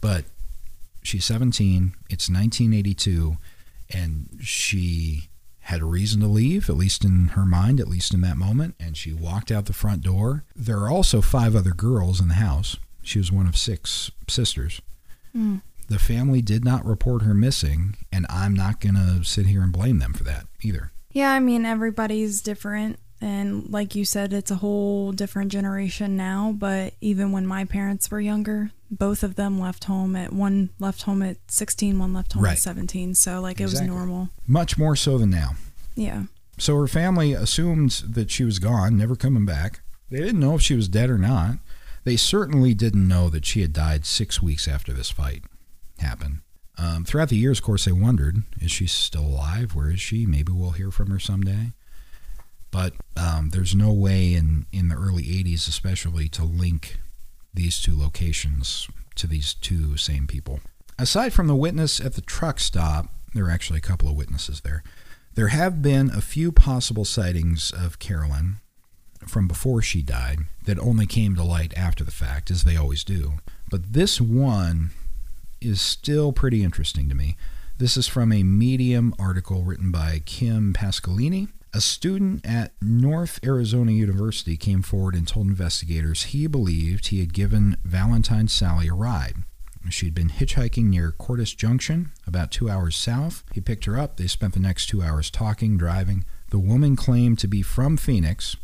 But 0.00 0.24
she's 1.02 1.24
17, 1.24 1.94
it's 2.08 2.30
1982, 2.30 3.36
and 3.92 4.38
she 4.42 5.28
had 5.64 5.82
a 5.82 5.86
reason 5.86 6.20
to 6.20 6.26
leave, 6.26 6.68
at 6.68 6.76
least 6.76 7.04
in 7.04 7.28
her 7.28 7.44
mind, 7.44 7.80
at 7.80 7.88
least 7.88 8.14
in 8.14 8.22
that 8.22 8.36
moment, 8.36 8.74
and 8.80 8.96
she 8.96 9.12
walked 9.12 9.50
out 9.50 9.66
the 9.66 9.72
front 9.72 10.02
door. 10.02 10.44
There 10.56 10.78
are 10.78 10.90
also 10.90 11.20
five 11.20 11.54
other 11.54 11.70
girls 11.70 12.20
in 12.20 12.28
the 12.28 12.34
house. 12.34 12.76
She 13.02 13.18
was 13.18 13.30
one 13.30 13.46
of 13.46 13.56
six 13.56 14.10
sisters. 14.26 14.80
Mm. 15.36 15.60
The 15.88 15.98
family 15.98 16.40
did 16.40 16.64
not 16.64 16.84
report 16.84 17.22
her 17.22 17.34
missing, 17.34 17.96
and 18.12 18.26
I'm 18.28 18.54
not 18.54 18.80
going 18.80 18.94
to 18.94 19.22
sit 19.24 19.46
here 19.46 19.62
and 19.62 19.72
blame 19.72 19.98
them 19.98 20.12
for 20.12 20.24
that 20.24 20.46
either. 20.62 20.92
Yeah, 21.12 21.32
I 21.32 21.40
mean, 21.40 21.64
everybody's 21.64 22.40
different. 22.40 22.98
And 23.20 23.70
like 23.70 23.94
you 23.94 24.04
said, 24.04 24.32
it's 24.32 24.50
a 24.50 24.56
whole 24.56 25.12
different 25.12 25.52
generation 25.52 26.16
now. 26.16 26.54
But 26.56 26.94
even 27.00 27.32
when 27.32 27.46
my 27.46 27.64
parents 27.64 28.10
were 28.10 28.20
younger, 28.20 28.70
both 28.90 29.22
of 29.22 29.34
them 29.36 29.60
left 29.60 29.84
home 29.84 30.16
at 30.16 30.32
one 30.32 30.70
left 30.78 31.02
home 31.02 31.22
at 31.22 31.36
16, 31.48 31.98
one 31.98 32.14
left 32.14 32.32
home 32.32 32.44
right. 32.44 32.52
at 32.52 32.58
17. 32.58 33.14
So 33.14 33.40
like 33.40 33.60
exactly. 33.60 33.86
it 33.86 33.90
was 33.90 33.96
normal. 33.96 34.30
Much 34.46 34.78
more 34.78 34.96
so 34.96 35.18
than 35.18 35.30
now. 35.30 35.52
Yeah. 35.94 36.24
So 36.58 36.78
her 36.78 36.88
family 36.88 37.32
assumed 37.32 37.90
that 38.08 38.30
she 38.30 38.44
was 38.44 38.58
gone, 38.58 38.96
never 38.96 39.16
coming 39.16 39.44
back. 39.44 39.80
They 40.10 40.18
didn't 40.18 40.40
know 40.40 40.54
if 40.54 40.62
she 40.62 40.74
was 40.74 40.88
dead 40.88 41.10
or 41.10 41.18
not. 41.18 41.56
They 42.04 42.16
certainly 42.16 42.74
didn't 42.74 43.06
know 43.06 43.28
that 43.28 43.44
she 43.44 43.60
had 43.60 43.72
died 43.72 44.06
six 44.06 44.42
weeks 44.42 44.66
after 44.66 44.92
this 44.92 45.10
fight 45.10 45.44
happened. 45.98 46.40
Um, 46.80 47.04
throughout 47.04 47.28
the 47.28 47.36
years, 47.36 47.58
of 47.58 47.64
course, 47.64 47.84
they 47.84 47.92
wondered, 47.92 48.42
is 48.58 48.70
she 48.70 48.86
still 48.86 49.26
alive? 49.26 49.74
Where 49.74 49.90
is 49.90 50.00
she? 50.00 50.24
Maybe 50.24 50.50
we'll 50.50 50.70
hear 50.70 50.90
from 50.90 51.10
her 51.10 51.18
someday. 51.18 51.72
But 52.70 52.94
um, 53.18 53.50
there's 53.50 53.74
no 53.74 53.92
way 53.92 54.32
in, 54.32 54.64
in 54.72 54.88
the 54.88 54.94
early 54.94 55.24
80s, 55.24 55.68
especially, 55.68 56.28
to 56.30 56.44
link 56.44 56.98
these 57.52 57.82
two 57.82 57.98
locations 57.98 58.88
to 59.16 59.26
these 59.26 59.52
two 59.52 59.98
same 59.98 60.26
people. 60.26 60.60
Aside 60.98 61.34
from 61.34 61.48
the 61.48 61.56
witness 61.56 62.00
at 62.00 62.14
the 62.14 62.22
truck 62.22 62.58
stop, 62.58 63.08
there 63.34 63.44
are 63.44 63.50
actually 63.50 63.78
a 63.78 63.82
couple 63.82 64.08
of 64.08 64.16
witnesses 64.16 64.62
there. 64.62 64.82
There 65.34 65.48
have 65.48 65.82
been 65.82 66.10
a 66.10 66.22
few 66.22 66.50
possible 66.50 67.04
sightings 67.04 67.72
of 67.72 67.98
Carolyn 67.98 68.56
from 69.26 69.46
before 69.46 69.82
she 69.82 70.00
died 70.00 70.40
that 70.64 70.78
only 70.78 71.06
came 71.06 71.36
to 71.36 71.44
light 71.44 71.76
after 71.76 72.04
the 72.04 72.10
fact, 72.10 72.50
as 72.50 72.64
they 72.64 72.76
always 72.76 73.04
do. 73.04 73.34
But 73.70 73.92
this 73.92 74.18
one 74.18 74.92
is 75.60 75.80
still 75.80 76.32
pretty 76.32 76.62
interesting 76.62 77.08
to 77.08 77.14
me. 77.14 77.36
This 77.78 77.96
is 77.96 78.06
from 78.06 78.32
a 78.32 78.42
Medium 78.42 79.14
article 79.18 79.62
written 79.62 79.90
by 79.90 80.20
Kym 80.24 80.72
Pasqualini 80.72 81.48
a 81.72 81.80
student 81.80 82.44
at 82.44 82.72
North 82.82 83.38
Arizona 83.44 83.92
University 83.92 84.56
came 84.56 84.82
forward 84.82 85.14
and 85.14 85.26
told 85.26 85.46
investigators 85.46 86.24
he 86.24 86.46
believed 86.46 87.08
he 87.08 87.20
had 87.20 87.32
given 87.32 87.76
Valentine 87.84 88.48
Sally 88.48 88.88
a 88.88 88.94
ride. 88.94 89.36
She'd 89.88 90.14
been 90.14 90.28
hitchhiking 90.28 90.84
near 90.84 91.12
Cordes 91.12 91.54
Junction, 91.54 92.12
about 92.26 92.50
two 92.50 92.68
hours 92.68 92.96
south. 92.96 93.44
He 93.54 93.60
picked 93.60 93.86
her 93.86 93.98
up. 93.98 94.16
They 94.16 94.26
spent 94.26 94.54
the 94.54 94.60
next 94.60 94.86
two 94.86 95.02
hours 95.02 95.30
talking, 95.30 95.78
driving. 95.78 96.24
The 96.50 96.58
woman 96.58 96.96
claimed 96.96 97.38
to 97.38 97.48
be 97.48 97.62
from 97.62 97.96
Phoenix, 97.96 98.56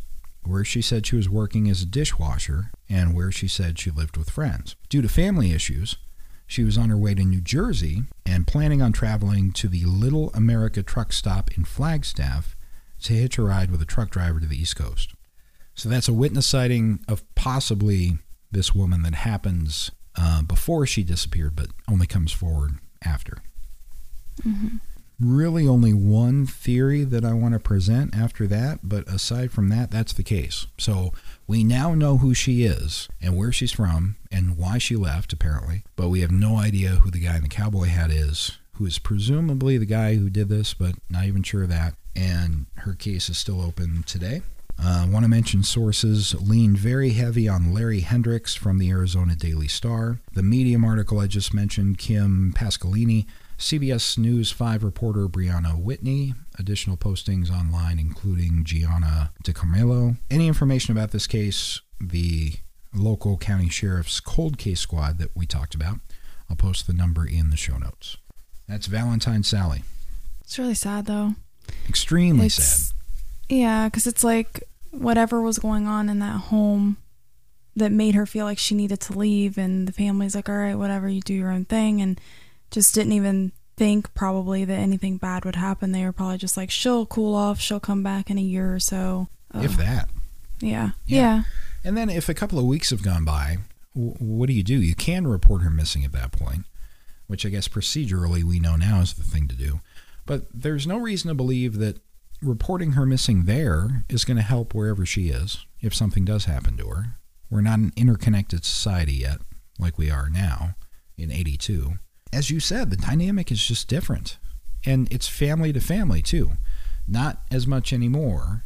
where 0.44 0.64
she 0.64 0.82
said 0.82 1.06
she 1.06 1.16
was 1.16 1.28
working 1.28 1.70
as 1.70 1.82
a 1.82 1.86
dishwasher 1.86 2.70
and 2.88 3.14
where 3.14 3.32
she 3.32 3.48
said 3.48 3.78
she 3.78 3.90
lived 3.90 4.16
with 4.16 4.30
friends. 4.30 4.76
Due 4.88 5.00
to 5.00 5.08
family 5.08 5.52
issues, 5.52 5.96
she 6.46 6.64
was 6.64 6.78
on 6.78 6.90
her 6.90 6.96
way 6.96 7.14
to 7.14 7.24
New 7.24 7.40
Jersey 7.40 8.04
and 8.24 8.46
planning 8.46 8.80
on 8.80 8.92
traveling 8.92 9.52
to 9.52 9.68
the 9.68 9.84
Little 9.84 10.30
America 10.32 10.82
truck 10.82 11.12
stop 11.12 11.56
in 11.56 11.64
Flagstaff 11.64 12.56
to 13.02 13.12
hitch 13.12 13.38
a 13.38 13.42
ride 13.42 13.70
with 13.70 13.82
a 13.82 13.86
truck 13.86 14.10
driver 14.10 14.40
to 14.40 14.46
the 14.46 14.56
East 14.56 14.76
Coast. 14.76 15.14
So 15.74 15.88
that's 15.88 16.08
a 16.08 16.12
witness 16.12 16.46
sighting 16.46 17.00
of 17.08 17.22
possibly 17.34 18.18
this 18.50 18.74
woman 18.74 19.02
that 19.02 19.14
happens 19.14 19.90
uh, 20.16 20.42
before 20.42 20.86
she 20.86 21.02
disappeared, 21.04 21.54
but 21.54 21.68
only 21.88 22.06
comes 22.06 22.32
forward 22.32 22.78
after. 23.04 23.38
Mm-hmm. 24.46 24.76
really 25.18 25.66
only 25.66 25.94
one 25.94 26.46
theory 26.46 27.02
that 27.02 27.24
I 27.24 27.32
want 27.32 27.54
to 27.54 27.58
present 27.60 28.14
after 28.14 28.46
that, 28.48 28.80
but 28.82 29.08
aside 29.08 29.50
from 29.50 29.70
that, 29.70 29.90
that's 29.90 30.12
the 30.12 30.22
case. 30.22 30.66
So 30.76 31.12
we 31.46 31.62
now 31.62 31.94
know 31.94 32.18
who 32.18 32.34
she 32.34 32.64
is 32.64 33.08
and 33.20 33.36
where 33.36 33.52
she's 33.52 33.72
from 33.72 34.16
and 34.30 34.56
why 34.56 34.78
she 34.78 34.96
left, 34.96 35.32
apparently, 35.32 35.84
but 35.94 36.08
we 36.08 36.20
have 36.20 36.30
no 36.30 36.56
idea 36.56 36.96
who 36.96 37.10
the 37.10 37.20
guy 37.20 37.36
in 37.36 37.42
the 37.42 37.48
cowboy 37.48 37.86
hat 37.86 38.10
is, 38.10 38.58
who 38.74 38.86
is 38.86 38.98
presumably 38.98 39.78
the 39.78 39.86
guy 39.86 40.16
who 40.16 40.28
did 40.28 40.48
this, 40.48 40.74
but 40.74 40.94
not 41.08 41.24
even 41.24 41.42
sure 41.42 41.62
of 41.62 41.68
that. 41.68 41.94
And 42.14 42.66
her 42.78 42.94
case 42.94 43.28
is 43.28 43.38
still 43.38 43.62
open 43.62 44.02
today. 44.06 44.42
I 44.78 45.04
uh, 45.04 45.06
want 45.06 45.24
to 45.24 45.28
mention 45.28 45.62
sources 45.62 46.34
lean 46.34 46.76
very 46.76 47.10
heavy 47.10 47.48
on 47.48 47.72
Larry 47.72 48.00
Hendricks 48.00 48.54
from 48.54 48.78
the 48.78 48.90
Arizona 48.90 49.34
Daily 49.34 49.68
Star. 49.68 50.18
The 50.34 50.42
Medium 50.42 50.84
article 50.84 51.18
I 51.18 51.28
just 51.28 51.54
mentioned, 51.54 51.96
Kym 51.96 52.52
Pasqualini, 52.52 53.26
CBS 53.58 54.18
News 54.18 54.50
5 54.50 54.84
reporter 54.84 55.28
Briana 55.28 55.80
Whitney, 55.80 56.34
additional 56.58 56.96
postings 56.96 57.50
online 57.50 57.98
including 57.98 58.64
Gianna 58.64 59.32
DiCarmelo. 59.44 60.16
Any 60.30 60.46
information 60.46 60.92
about 60.96 61.10
this 61.12 61.26
case, 61.26 61.80
the 62.00 62.54
local 62.94 63.38
county 63.38 63.68
sheriff's 63.68 64.20
cold 64.20 64.58
case 64.58 64.80
squad 64.80 65.18
that 65.18 65.30
we 65.34 65.46
talked 65.46 65.74
about, 65.74 65.98
I'll 66.50 66.56
post 66.56 66.86
the 66.86 66.92
number 66.92 67.26
in 67.26 67.50
the 67.50 67.56
show 67.56 67.78
notes. 67.78 68.16
That's 68.68 68.86
Valentine 68.86 69.42
Sally. 69.42 69.82
It's 70.42 70.58
really 70.58 70.74
sad 70.74 71.06
though. 71.06 71.34
Extremely 71.88 72.46
It's- 72.46 72.86
sad. 72.88 72.92
Yeah, 73.48 73.88
because 73.88 74.06
it's 74.06 74.24
like 74.24 74.64
whatever 74.90 75.40
was 75.40 75.58
going 75.58 75.86
on 75.86 76.08
in 76.08 76.18
that 76.18 76.40
home 76.42 76.96
that 77.76 77.92
made 77.92 78.14
her 78.14 78.26
feel 78.26 78.44
like 78.44 78.58
she 78.58 78.74
needed 78.74 79.00
to 79.00 79.16
leave, 79.16 79.56
and 79.58 79.86
the 79.86 79.92
family's 79.92 80.34
like, 80.34 80.48
all 80.48 80.56
right, 80.56 80.74
whatever, 80.74 81.08
you 81.08 81.20
do 81.20 81.34
your 81.34 81.50
own 81.52 81.64
thing, 81.66 82.00
and 82.00 82.18
just 82.70 82.94
didn't 82.94 83.12
even 83.12 83.52
think 83.76 84.12
probably 84.14 84.64
that 84.64 84.74
anything 84.78 85.18
bad 85.18 85.44
would 85.44 85.56
happen. 85.56 85.92
They 85.92 86.04
were 86.04 86.12
probably 86.12 86.38
just 86.38 86.56
like, 86.56 86.70
she'll 86.70 87.06
cool 87.06 87.34
off, 87.34 87.60
she'll 87.60 87.80
come 87.80 88.02
back 88.02 88.30
in 88.30 88.38
a 88.38 88.42
year 88.42 88.74
or 88.74 88.80
so. 88.80 89.28
If 89.54 89.76
that. 89.76 90.08
yeah. 90.60 90.90
Yeah. 91.06 91.16
yeah, 91.18 91.42
And 91.84 91.96
then 91.96 92.10
if 92.10 92.28
a 92.28 92.34
couple 92.34 92.58
of 92.58 92.64
weeks 92.66 92.90
have 92.90 93.02
gone 93.02 93.24
by, 93.24 93.58
w- 93.94 94.14
what 94.18 94.48
do 94.48 94.52
you 94.52 94.62
do? 94.62 94.80
You 94.80 94.94
can 94.94 95.26
report 95.26 95.62
her 95.62 95.70
missing 95.70 96.04
at 96.04 96.12
that 96.12 96.32
point, 96.32 96.64
which 97.26 97.46
I 97.46 97.48
guess 97.50 97.68
procedurally 97.68 98.42
we 98.42 98.60
know 98.60 98.76
now 98.76 99.00
is 99.00 99.14
the 99.14 99.22
thing 99.22 99.48
to 99.48 99.54
do. 99.54 99.80
But 100.26 100.46
there's 100.52 100.86
no 100.86 100.98
reason 100.98 101.28
to 101.28 101.34
believe 101.34 101.78
that 101.78 102.00
reporting 102.42 102.92
her 102.92 103.06
missing 103.06 103.44
there 103.44 104.04
is 104.10 104.24
going 104.24 104.36
to 104.36 104.42
help 104.42 104.74
wherever 104.74 105.06
she 105.06 105.28
is 105.28 105.64
if 105.80 105.94
something 105.94 106.24
does 106.24 106.44
happen 106.46 106.76
to 106.78 106.88
her. 106.88 107.04
We're 107.48 107.60
not 107.62 107.78
an 107.78 107.92
interconnected 107.96 108.64
society 108.64 109.14
yet, 109.14 109.38
like 109.78 109.96
we 109.96 110.10
are 110.10 110.28
now 110.28 110.74
in 111.16 111.30
82. 111.30 111.94
As 112.36 112.50
you 112.50 112.60
said, 112.60 112.90
the 112.90 112.98
dynamic 112.98 113.50
is 113.50 113.66
just 113.66 113.88
different. 113.88 114.36
And 114.84 115.10
it's 115.10 115.26
family 115.26 115.72
to 115.72 115.80
family, 115.80 116.20
too. 116.20 116.52
Not 117.08 117.40
as 117.50 117.66
much 117.66 117.94
anymore. 117.94 118.62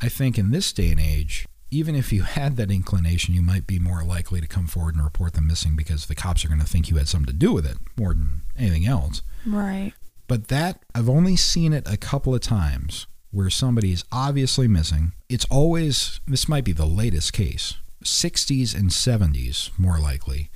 I 0.00 0.08
think 0.08 0.38
in 0.38 0.52
this 0.52 0.72
day 0.72 0.90
and 0.90 0.98
age, 0.98 1.46
even 1.70 1.94
if 1.94 2.14
you 2.14 2.22
had 2.38 2.56
that 2.56 2.70
inclination, 2.70 3.34
you 3.34 3.42
might 3.42 3.66
be 3.66 3.78
more 3.78 4.02
likely 4.02 4.40
to 4.40 4.46
come 4.46 4.66
forward 4.66 4.94
and 4.94 5.04
report 5.04 5.34
them 5.34 5.46
missing 5.48 5.76
because 5.76 6.06
the 6.06 6.14
cops 6.14 6.46
are 6.46 6.48
going 6.48 6.62
to 6.62 6.66
think 6.66 6.88
you 6.88 6.96
had 6.96 7.08
something 7.08 7.26
to 7.26 7.38
do 7.38 7.52
with 7.52 7.66
it 7.66 7.76
more 7.94 8.14
than 8.14 8.40
anything 8.56 8.86
else. 8.86 9.20
right. 9.44 9.92
But 10.26 10.48
that, 10.48 10.82
I've 10.94 11.10
only 11.10 11.36
seen 11.36 11.74
it 11.74 11.86
a 11.86 11.98
couple 11.98 12.34
of 12.34 12.40
times 12.40 13.06
where 13.32 13.50
somebody 13.50 13.92
is 13.92 14.04
obviously 14.10 14.66
missing. 14.66 15.12
It's 15.28 15.44
always, 15.50 16.20
this 16.26 16.48
might 16.48 16.64
be 16.64 16.72
the 16.72 16.86
latest 16.86 17.34
case, 17.34 17.74
60s 18.02 18.74
and 18.74 18.88
70s, 18.90 19.78
more 19.78 19.98
likely. 19.98 20.50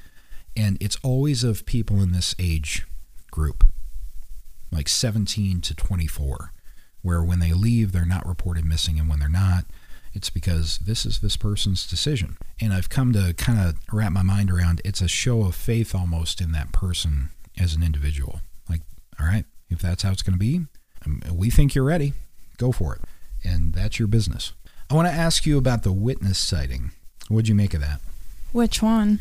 And 0.57 0.79
it's 0.81 0.97
always 1.03 1.45
of 1.45 1.67
people 1.67 2.01
in 2.01 2.12
this 2.12 2.35
age 2.38 2.87
group, 3.31 3.64
like 4.71 4.88
17 4.88 5.61
to 5.62 5.75
24, 5.75 6.53
where 7.03 7.23
when 7.23 7.40
they 7.40 7.53
leave, 7.53 7.93
they're 7.93 8.05
not 8.05 8.27
reported 8.27 8.64
missing. 8.64 8.99
And 8.99 9.09
when 9.09 9.19
they're 9.19 9.29
not, 9.29 9.64
it's 10.12 10.31
because 10.31 10.79
this 10.79 11.05
is 11.05 11.19
this 11.19 11.37
person's 11.37 11.87
decision. 11.87 12.37
And 12.61 12.73
I've 12.73 12.88
come 12.88 13.12
to 13.12 13.35
kind 13.35 13.59
of 13.59 13.77
wrap 13.93 14.12
my 14.12 14.23
mind 14.23 14.51
around 14.51 14.81
it's 14.85 15.01
a 15.01 15.09
show 15.09 15.43
of 15.43 15.57
faith 15.57 15.95
almost 15.95 16.40
in 16.40 16.53
that 16.53 16.73
person 16.73 17.31
as 17.59 17.75
an 17.75 17.83
individual. 17.83 18.40
Like, 18.69 18.83
all 19.19 19.27
right, 19.27 19.45
if 19.69 19.81
that's 19.81 20.05
how 20.05 20.12
it's 20.12 20.23
going 20.23 20.35
to 20.35 20.38
be, 20.38 20.61
um, 21.05 21.21
we 21.33 21.51
think 21.51 21.75
you're 21.75 21.85
ready, 21.85 22.12
go 22.57 22.71
for 22.71 22.95
it. 22.95 23.01
And 23.43 23.75
that's 23.75 23.99
your 23.99 24.09
business. 24.09 24.53
I 24.88 24.95
want 24.95 25.09
to 25.09 25.14
ask 25.14 25.45
you 25.45 25.59
about 25.59 25.83
the 25.83 25.93
witness 25.93 26.38
sighting. 26.38 26.93
What'd 27.29 27.49
you 27.49 27.55
make 27.55 27.75
of 27.75 27.81
that? 27.81 28.01
Which 28.53 28.83
one? 28.83 29.21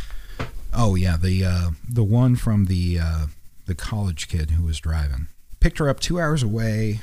Oh 0.76 0.96
yeah, 0.96 1.18
the 1.18 1.44
uh, 1.46 1.70
the 1.88 2.04
one 2.04 2.36
from 2.36 2.66
the 2.66 3.00
uh, 3.00 3.26
the 3.66 3.76
college 3.76 4.28
kid 4.28 4.52
who 4.52 4.64
was 4.64 4.80
driving 4.80 5.28
picked 5.60 5.78
her 5.80 5.88
up 5.90 6.00
two 6.00 6.20
hours 6.20 6.44
away, 6.44 7.00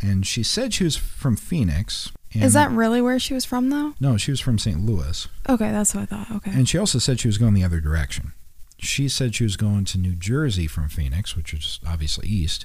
and 0.00 0.26
she 0.26 0.42
said 0.42 0.74
she 0.74 0.84
was 0.84 0.96
from 0.96 1.36
Phoenix. 1.36 2.12
And 2.34 2.42
Is 2.44 2.54
that 2.54 2.70
really 2.70 3.02
where 3.02 3.18
she 3.18 3.34
was 3.34 3.44
from 3.44 3.68
though? 3.70 3.92
no? 4.00 4.16
She 4.16 4.30
was 4.30 4.40
from 4.40 4.58
St. 4.58 4.80
Louis, 4.80 5.28
Okay, 5.48 5.70
that's 5.70 5.94
what 5.94 6.02
I 6.02 6.06
thought. 6.06 6.30
Okay. 6.36 6.50
and 6.50 6.66
she 6.68 6.78
also 6.78 6.98
said 6.98 7.20
she 7.20 7.28
was 7.28 7.36
going 7.38 7.52
the 7.54 7.64
other 7.64 7.78
direction. 7.80 8.32
She 8.78 9.06
said 9.08 9.34
she 9.34 9.44
was 9.44 9.56
going 9.58 9.84
to 9.86 9.98
New 9.98 10.14
Jersey 10.16 10.66
from 10.66 10.88
Phoenix, 10.88 11.36
which 11.36 11.52
is 11.54 11.78
obviously 11.86 12.26
east, 12.28 12.64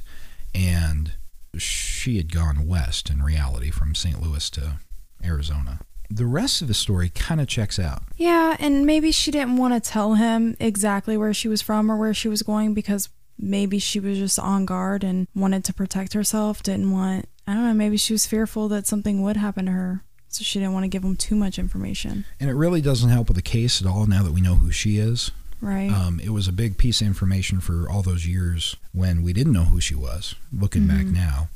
and 0.55 1.13
she 1.57 2.17
had 2.17 2.31
gone 2.33 2.65
west 2.65 3.09
in 3.09 3.21
reality 3.21 3.69
from 3.69 3.93
St. 3.93 4.21
Louis 4.21 4.49
to 4.51 4.77
Arizona. 5.23 5.79
The 6.09 6.25
rest 6.25 6.61
of 6.61 6.67
the 6.67 6.73
story 6.73 7.09
kind 7.09 7.41
of 7.41 7.47
checks 7.47 7.77
out. 7.79 8.03
Yeah, 8.15 8.55
and 8.59 8.85
maybe 8.85 9.11
she 9.11 9.29
didn't 9.31 9.57
want 9.57 9.73
to 9.73 9.89
tell 9.89 10.13
him 10.15 10.55
exactly 10.59 11.17
where 11.17 11.33
she 11.33 11.47
was 11.47 11.61
from 11.61 11.91
or 11.91 11.97
where 11.97 12.13
she 12.13 12.29
was 12.29 12.41
going 12.43 12.73
because 12.73 13.09
maybe 13.37 13.77
she 13.77 13.99
was 13.99 14.17
just 14.17 14.39
on 14.39 14.65
guard 14.65 15.03
and 15.03 15.27
wanted 15.35 15.63
to 15.65 15.73
protect 15.73 16.13
herself, 16.13 16.63
didn't 16.63 16.91
want, 16.91 17.27
I 17.45 17.53
don't 17.53 17.63
know, 17.65 17.73
maybe 17.73 17.97
she 17.97 18.13
was 18.13 18.25
fearful 18.25 18.67
that 18.69 18.87
something 18.87 19.21
would 19.21 19.37
happen 19.37 19.65
to 19.65 19.71
her. 19.71 20.03
So 20.29 20.43
she 20.43 20.59
didn't 20.59 20.73
want 20.73 20.83
to 20.83 20.89
give 20.89 21.03
him 21.03 21.15
too 21.15 21.35
much 21.35 21.57
information, 21.59 22.25
And 22.39 22.49
it 22.49 22.53
really 22.53 22.81
doesn't 22.81 23.09
help 23.09 23.27
with 23.27 23.35
the 23.37 23.41
case 23.41 23.81
at 23.81 23.87
all 23.87 24.05
now 24.07 24.23
that 24.23 24.33
we 24.33 24.41
know 24.41 24.55
who 24.55 24.71
she 24.71 24.97
is. 24.97 25.31
right? 25.61 25.91
Um, 25.91 26.19
it 26.19 26.29
was 26.29 26.47
a 26.47 26.51
big 26.51 26.77
piece 26.77 27.01
of 27.01 27.07
information 27.07 27.59
for 27.59 27.89
all 27.89 28.01
those 28.03 28.27
years 28.27 28.75
when 28.91 29.23
we 29.23 29.33
didn't 29.33 29.53
know 29.53 29.63
who 29.65 29.79
she 29.81 29.95
was. 29.95 30.35
Looking 30.53 30.85
back 30.85 31.05
Mhm. 31.05 31.13
now, 31.13 31.49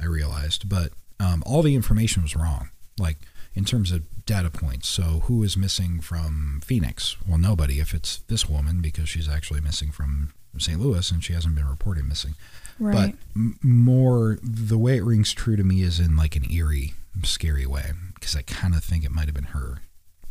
I 0.00 0.04
realized, 0.06 0.68
but 0.68 0.92
um, 1.20 1.42
all 1.46 1.62
the 1.62 1.74
information 1.74 2.22
was 2.22 2.36
wrong. 2.36 2.68
Like 2.98 3.16
in 3.56 3.64
terms 3.64 3.90
of 3.90 4.02
data 4.26 4.50
points. 4.50 4.86
So 4.88 5.22
who 5.24 5.42
is 5.42 5.56
missing 5.56 6.00
from 6.00 6.60
Phoenix? 6.64 7.16
Well, 7.26 7.38
nobody. 7.38 7.80
If 7.80 7.94
it's 7.94 8.18
this 8.28 8.48
woman, 8.48 8.80
because 8.80 9.08
she's 9.08 9.28
actually 9.28 9.60
missing 9.60 9.90
from 9.90 10.32
St. 10.58 10.78
Louis 10.78 11.10
and 11.10 11.24
she 11.24 11.32
hasn't 11.32 11.54
been 11.56 11.68
reported 11.68 12.04
missing. 12.06 12.34
right. 12.78 12.94
But 12.94 13.14
m- 13.34 13.58
more, 13.62 14.38
the 14.42 14.78
way 14.78 14.98
it 14.98 15.04
rings 15.04 15.32
true 15.32 15.56
to 15.56 15.64
me 15.64 15.82
is 15.82 15.98
in 15.98 16.16
like 16.16 16.36
an 16.36 16.48
eerie, 16.50 16.94
scary 17.24 17.66
way, 17.66 17.92
because 18.14 18.36
I 18.36 18.42
kind 18.42 18.74
of 18.74 18.84
think 18.84 19.04
it 19.04 19.10
might 19.10 19.26
have 19.26 19.34
been 19.34 19.44
her. 19.44 19.78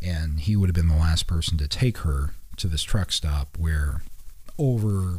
And 0.02 0.40
he 0.42 0.56
would 0.56 0.70
have 0.70 0.76
been 0.76 0.88
the 0.88 0.96
last 0.96 1.26
person 1.26 1.58
to 1.58 1.68
take 1.68 2.00
her 2.00 2.32
to 2.58 2.68
this 2.68 2.84
truck 2.84 3.12
stop 3.12 3.58
where 3.58 4.02
over 4.58 5.18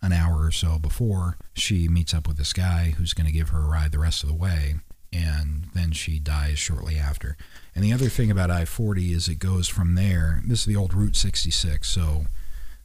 an 0.00 0.12
hour 0.12 0.44
or 0.44 0.50
so 0.50 0.78
before 0.78 1.36
she 1.54 1.86
meets 1.86 2.12
up 2.12 2.26
with 2.26 2.36
this 2.36 2.52
guy 2.52 2.94
who's 2.96 3.12
going 3.14 3.26
to 3.26 3.32
give 3.32 3.50
her 3.50 3.60
a 3.60 3.68
ride 3.68 3.92
the 3.92 3.98
rest 3.98 4.22
of 4.22 4.28
the 4.28 4.34
way. 4.34 4.76
And 5.12 5.66
then 5.74 5.92
she 5.92 6.18
dies 6.18 6.58
shortly 6.58 6.96
after. 6.96 7.36
And 7.74 7.84
the 7.84 7.92
other 7.92 8.08
thing 8.08 8.30
about 8.30 8.50
I 8.50 8.64
40 8.64 9.12
is 9.12 9.28
it 9.28 9.38
goes 9.38 9.68
from 9.68 9.94
there. 9.94 10.42
This 10.46 10.60
is 10.60 10.66
the 10.66 10.76
old 10.76 10.94
Route 10.94 11.16
66. 11.16 11.88
So 11.88 12.26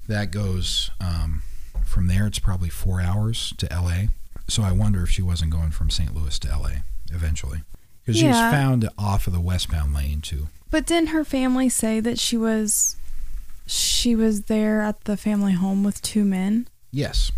that 0.07 0.31
goes 0.31 0.89
um, 0.99 1.43
from 1.85 2.07
there, 2.07 2.27
it's 2.27 2.39
probably 2.39 2.69
four 2.69 3.01
hours 3.01 3.53
to 3.57 3.67
LA. 3.71 4.07
So 4.47 4.63
I 4.63 4.71
wonder 4.71 5.03
if 5.03 5.09
she 5.09 5.21
wasn't 5.21 5.51
going 5.51 5.71
from 5.71 5.89
St. 5.89 6.15
Louis 6.15 6.37
to 6.39 6.49
LA 6.49 6.71
eventually. 7.11 7.59
Because 8.05 8.19
she 8.19 8.27
was 8.27 8.37
found 8.37 8.87
off 8.97 9.27
of 9.27 9.33
the 9.33 9.41
westbound 9.41 9.93
lane, 9.93 10.21
too. 10.21 10.47
But 10.69 10.85
didn't 10.85 11.09
her 11.09 11.25
family 11.25 11.67
say 11.67 11.99
that 11.99 12.17
she 12.17 12.37
was 12.37 12.95
she 13.65 14.15
was 14.15 14.43
there 14.43 14.81
at 14.81 15.03
the 15.03 15.17
family 15.17 15.53
home 15.53 15.83
with 15.83 16.01
two 16.01 16.23
men? 16.23 16.67
Yes. 16.91 17.31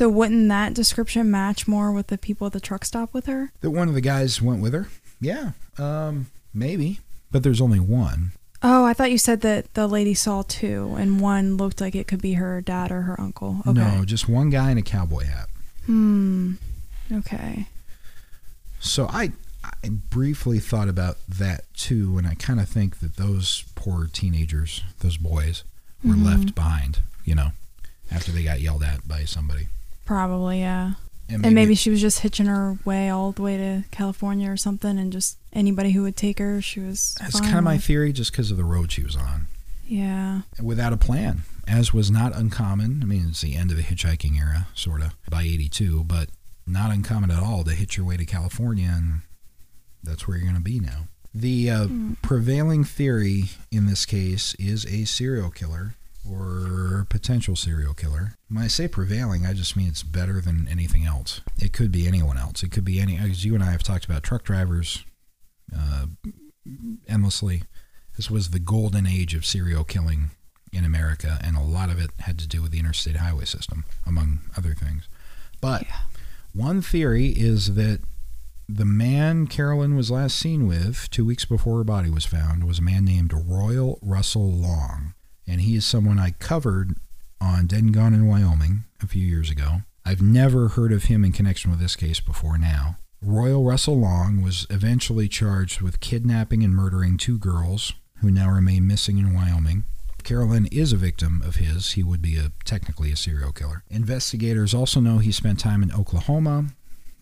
So 0.00 0.08
wouldn't 0.08 0.48
that 0.48 0.72
description 0.72 1.30
match 1.30 1.68
more 1.68 1.92
with 1.92 2.06
the 2.06 2.16
people 2.16 2.46
at 2.46 2.54
the 2.54 2.58
truck 2.60 2.86
stop 2.86 3.12
with 3.12 3.26
her? 3.26 3.52
That 3.60 3.72
one 3.72 3.86
of 3.86 3.92
the 3.92 4.00
guys 4.00 4.40
went 4.40 4.62
with 4.62 4.72
her? 4.72 4.88
Yeah. 5.20 5.50
Um, 5.76 6.28
maybe. 6.54 7.00
But 7.30 7.42
there's 7.42 7.60
only 7.60 7.80
one. 7.80 8.32
Oh, 8.62 8.86
I 8.86 8.94
thought 8.94 9.10
you 9.10 9.18
said 9.18 9.42
that 9.42 9.74
the 9.74 9.86
lady 9.86 10.14
saw 10.14 10.40
two, 10.40 10.94
and 10.98 11.20
one 11.20 11.58
looked 11.58 11.82
like 11.82 11.94
it 11.94 12.06
could 12.06 12.22
be 12.22 12.32
her 12.32 12.62
dad 12.62 12.90
or 12.90 13.02
her 13.02 13.20
uncle. 13.20 13.58
Okay. 13.66 13.72
No, 13.78 14.06
just 14.06 14.26
one 14.26 14.48
guy 14.48 14.70
in 14.70 14.78
a 14.78 14.82
cowboy 14.82 15.24
hat. 15.26 15.50
Hmm. 15.84 16.52
Okay. 17.12 17.66
So 18.80 19.06
I, 19.10 19.32
I 19.62 19.90
briefly 19.90 20.60
thought 20.60 20.88
about 20.88 21.18
that 21.28 21.64
too, 21.74 22.16
and 22.16 22.26
I 22.26 22.36
kind 22.36 22.58
of 22.58 22.70
think 22.70 23.00
that 23.00 23.16
those 23.16 23.64
poor 23.74 24.08
teenagers, 24.10 24.82
those 25.00 25.18
boys, 25.18 25.62
were 26.02 26.14
Mhm. 26.14 26.24
left 26.24 26.54
behind, 26.54 27.00
you 27.26 27.34
know, 27.34 27.50
after 28.10 28.32
they 28.32 28.42
got 28.42 28.62
yelled 28.62 28.82
at 28.82 29.06
by 29.06 29.26
somebody. 29.26 29.66
Probably, 30.10 30.58
yeah. 30.58 30.94
And 31.28 31.54
maybe 31.54 31.76
she 31.76 31.88
was 31.88 32.00
just 32.00 32.18
hitching 32.18 32.46
her 32.46 32.76
way 32.84 33.10
all 33.10 33.30
the 33.30 33.42
way 33.42 33.56
to 33.56 33.84
California 33.92 34.50
or 34.50 34.56
something, 34.56 34.98
and 34.98 35.12
just 35.12 35.38
anybody 35.52 35.92
who 35.92 36.02
would 36.02 36.16
take 36.16 36.40
her, 36.40 36.60
she 36.60 36.80
was. 36.80 37.16
that's 37.20 37.40
kind 37.40 37.56
of 37.58 37.62
my 37.62 37.78
theory, 37.78 38.12
just 38.12 38.32
because 38.32 38.50
of 38.50 38.56
the 38.56 38.64
road 38.64 38.90
she 38.90 39.04
was 39.04 39.14
on, 39.14 39.46
Yeah. 39.86 40.40
without 40.60 40.92
a 40.92 40.96
plan, 40.96 41.42
as 41.68 41.94
was 41.94 42.10
not 42.10 42.34
uncommon. 42.34 43.04
I 43.04 43.06
mean, 43.06 43.26
it's 43.28 43.40
the 43.42 43.54
end 43.54 43.70
of 43.70 43.76
the 43.76 43.84
hitchhiking 43.84 44.36
era, 44.36 44.66
sort 44.74 45.00
of 45.00 45.14
by 45.30 45.42
'82, 45.44 46.02
but 46.02 46.28
not 46.66 46.90
uncommon 46.90 47.30
at 47.30 47.40
all 47.40 47.62
to 47.62 47.70
hitch 47.70 47.96
your 47.96 48.04
way 48.04 48.16
to 48.16 48.26
California, 48.26 48.92
and 48.92 49.20
that's 50.02 50.26
where 50.26 50.36
you're 50.38 50.46
going 50.50 50.56
to 50.56 50.60
be 50.60 50.80
now. 50.80 51.04
The 51.32 51.70
uh, 51.70 51.86
prevailing 52.20 52.82
theory 52.82 53.50
in 53.70 53.86
this 53.86 54.04
case 54.06 54.56
is 54.58 54.84
a 54.86 55.04
serial 55.04 55.50
killer 55.50 55.94
or 56.28 57.06
potential 57.08 57.56
serial 57.56 57.94
killer. 57.94 58.34
When 58.48 58.62
I 58.62 58.68
say 58.68 58.88
prevailing, 58.88 59.46
I 59.46 59.52
just 59.54 59.76
mean 59.76 59.88
it's 59.88 60.02
better 60.02 60.40
than 60.40 60.68
anything 60.68 61.04
else. 61.06 61.40
It 61.58 61.72
could 61.72 61.90
be 61.92 62.06
anyone 62.06 62.36
else. 62.38 62.62
It 62.62 62.70
could 62.70 62.84
be 62.84 63.00
any, 63.00 63.16
as 63.16 63.44
you 63.44 63.54
and 63.54 63.62
I 63.64 63.70
have 63.72 63.82
talked 63.82 64.04
about 64.04 64.22
truck 64.22 64.44
drivers 64.44 65.04
uh, 65.76 66.06
endlessly. 67.08 67.62
This 68.16 68.30
was 68.30 68.50
the 68.50 68.58
golden 68.58 69.06
age 69.06 69.34
of 69.34 69.46
serial 69.46 69.84
killing 69.84 70.30
in 70.72 70.84
America, 70.84 71.38
and 71.42 71.56
a 71.56 71.62
lot 71.62 71.90
of 71.90 71.98
it 71.98 72.10
had 72.20 72.38
to 72.38 72.46
do 72.46 72.62
with 72.62 72.70
the 72.70 72.78
interstate 72.78 73.16
highway 73.16 73.44
system, 73.44 73.84
among 74.06 74.40
other 74.56 74.74
things. 74.74 75.08
But 75.60 75.82
Yeah. 75.86 75.96
one 76.52 76.82
theory 76.82 77.28
is 77.28 77.74
that 77.74 78.00
the 78.68 78.84
man 78.84 79.48
Carolyn 79.48 79.96
was 79.96 80.10
last 80.12 80.36
seen 80.36 80.66
with 80.68 81.10
two 81.10 81.24
weeks 81.24 81.44
before 81.44 81.78
her 81.78 81.84
body 81.84 82.08
was 82.08 82.24
found 82.24 82.62
was 82.64 82.78
a 82.78 82.82
man 82.82 83.04
named 83.04 83.32
Royal 83.32 83.98
Russell 84.00 84.52
Long. 84.52 85.14
And 85.50 85.62
he 85.62 85.74
is 85.74 85.84
someone 85.84 86.20
I 86.20 86.30
covered 86.30 86.94
on 87.40 87.66
Dead 87.66 87.82
and 87.82 87.92
Gone 87.92 88.14
in 88.14 88.28
Wyoming 88.28 88.84
a 89.02 89.08
few 89.08 89.26
years 89.26 89.50
ago. 89.50 89.78
I've 90.04 90.22
never 90.22 90.68
heard 90.68 90.92
of 90.92 91.04
him 91.04 91.24
in 91.24 91.32
connection 91.32 91.72
with 91.72 91.80
this 91.80 91.96
case 91.96 92.20
before 92.20 92.56
now. 92.56 92.98
Royal 93.20 93.64
Russell 93.64 93.98
Long 93.98 94.42
was 94.42 94.64
eventually 94.70 95.26
charged 95.26 95.80
with 95.80 95.98
kidnapping 95.98 96.62
and 96.62 96.72
murdering 96.72 97.16
two 97.16 97.36
girls 97.36 97.94
who 98.20 98.30
now 98.30 98.48
remain 98.48 98.86
missing 98.86 99.18
in 99.18 99.34
Wyoming. 99.34 99.82
Carolyn 100.22 100.66
is 100.66 100.92
a 100.92 100.96
victim 100.96 101.42
of 101.44 101.56
his. 101.56 101.92
He 101.92 102.04
would 102.04 102.22
be 102.22 102.36
a 102.36 102.52
technically 102.64 103.10
a 103.10 103.16
serial 103.16 103.52
killer. 103.52 103.82
Investigators 103.90 104.72
also 104.72 105.00
know 105.00 105.18
he 105.18 105.32
spent 105.32 105.58
time 105.58 105.82
in 105.82 105.90
Oklahoma, 105.90 106.66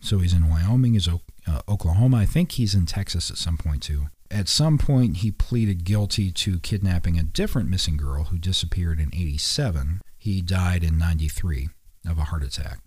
so 0.01 0.19
he's 0.19 0.33
in 0.33 0.47
Wyoming, 0.47 0.93
is 0.93 1.07
uh, 1.07 1.61
Oklahoma. 1.67 2.17
I 2.17 2.25
think 2.25 2.51
he's 2.51 2.75
in 2.75 2.85
Texas 2.85 3.31
at 3.31 3.37
some 3.37 3.57
point 3.57 3.81
too. 3.81 4.09
At 4.31 4.47
some 4.47 4.77
point, 4.77 5.17
he 5.17 5.31
pleaded 5.31 5.83
guilty 5.83 6.31
to 6.31 6.59
kidnapping 6.59 7.17
a 7.17 7.23
different 7.23 7.69
missing 7.69 7.97
girl 7.97 8.25
who 8.25 8.37
disappeared 8.37 8.99
in 8.99 9.09
87. 9.13 10.01
He 10.17 10.41
died 10.41 10.83
in 10.83 10.97
93 10.97 11.69
of 12.07 12.17
a 12.17 12.25
heart 12.25 12.43
attack. 12.43 12.79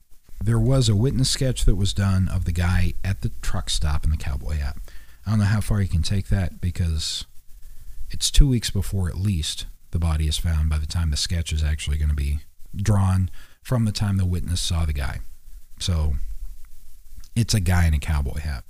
There 0.43 0.59
was 0.59 0.89
a 0.89 0.97
witness 0.97 1.31
sketch 1.31 1.65
that 1.65 1.77
was 1.77 1.93
done 1.93 2.29
of 2.29 2.45
the 2.45 2.53
guy 2.53 2.95
at 3.05 3.23
the 3.23 3.31
truck 3.43 3.71
stop 3.71 4.05
in 4.05 4.11
the 4.11 4.17
cowboy 4.17 4.59
hat. 4.59 4.77
I 5.27 5.31
don't 5.31 5.41
know 5.41 5.45
how 5.45 5.61
far 5.61 5.81
you 5.81 5.89
can 5.89 6.03
take 6.03 6.29
that 6.29 6.61
because 6.61 7.25
it's 8.11 8.31
two 8.31 8.49
weeks 8.49 8.71
before 8.71 9.09
at 9.09 9.17
least 9.17 9.67
the 9.93 9.99
body 9.99 10.27
is 10.27 10.39
found 10.39 10.69
by 10.69 10.79
the 10.79 10.87
time 10.87 11.11
the 11.11 11.17
sketch 11.17 11.53
is 11.53 11.63
actually 11.63 11.97
going 11.97 12.09
to 12.09 12.15
be 12.15 12.41
drawn 12.75 13.31
from 13.63 13.85
the 13.85 13.93
time 13.93 14.17
the 14.17 14.27
witness 14.27 14.61
saw 14.61 14.85
the 14.85 14.93
guy. 14.93 15.21
So 15.79 16.15
it's 17.37 17.55
a 17.55 17.61
guy 17.61 17.87
in 17.87 17.95
a 17.95 17.99
cowboy 17.99 18.41
hat. 18.41 18.65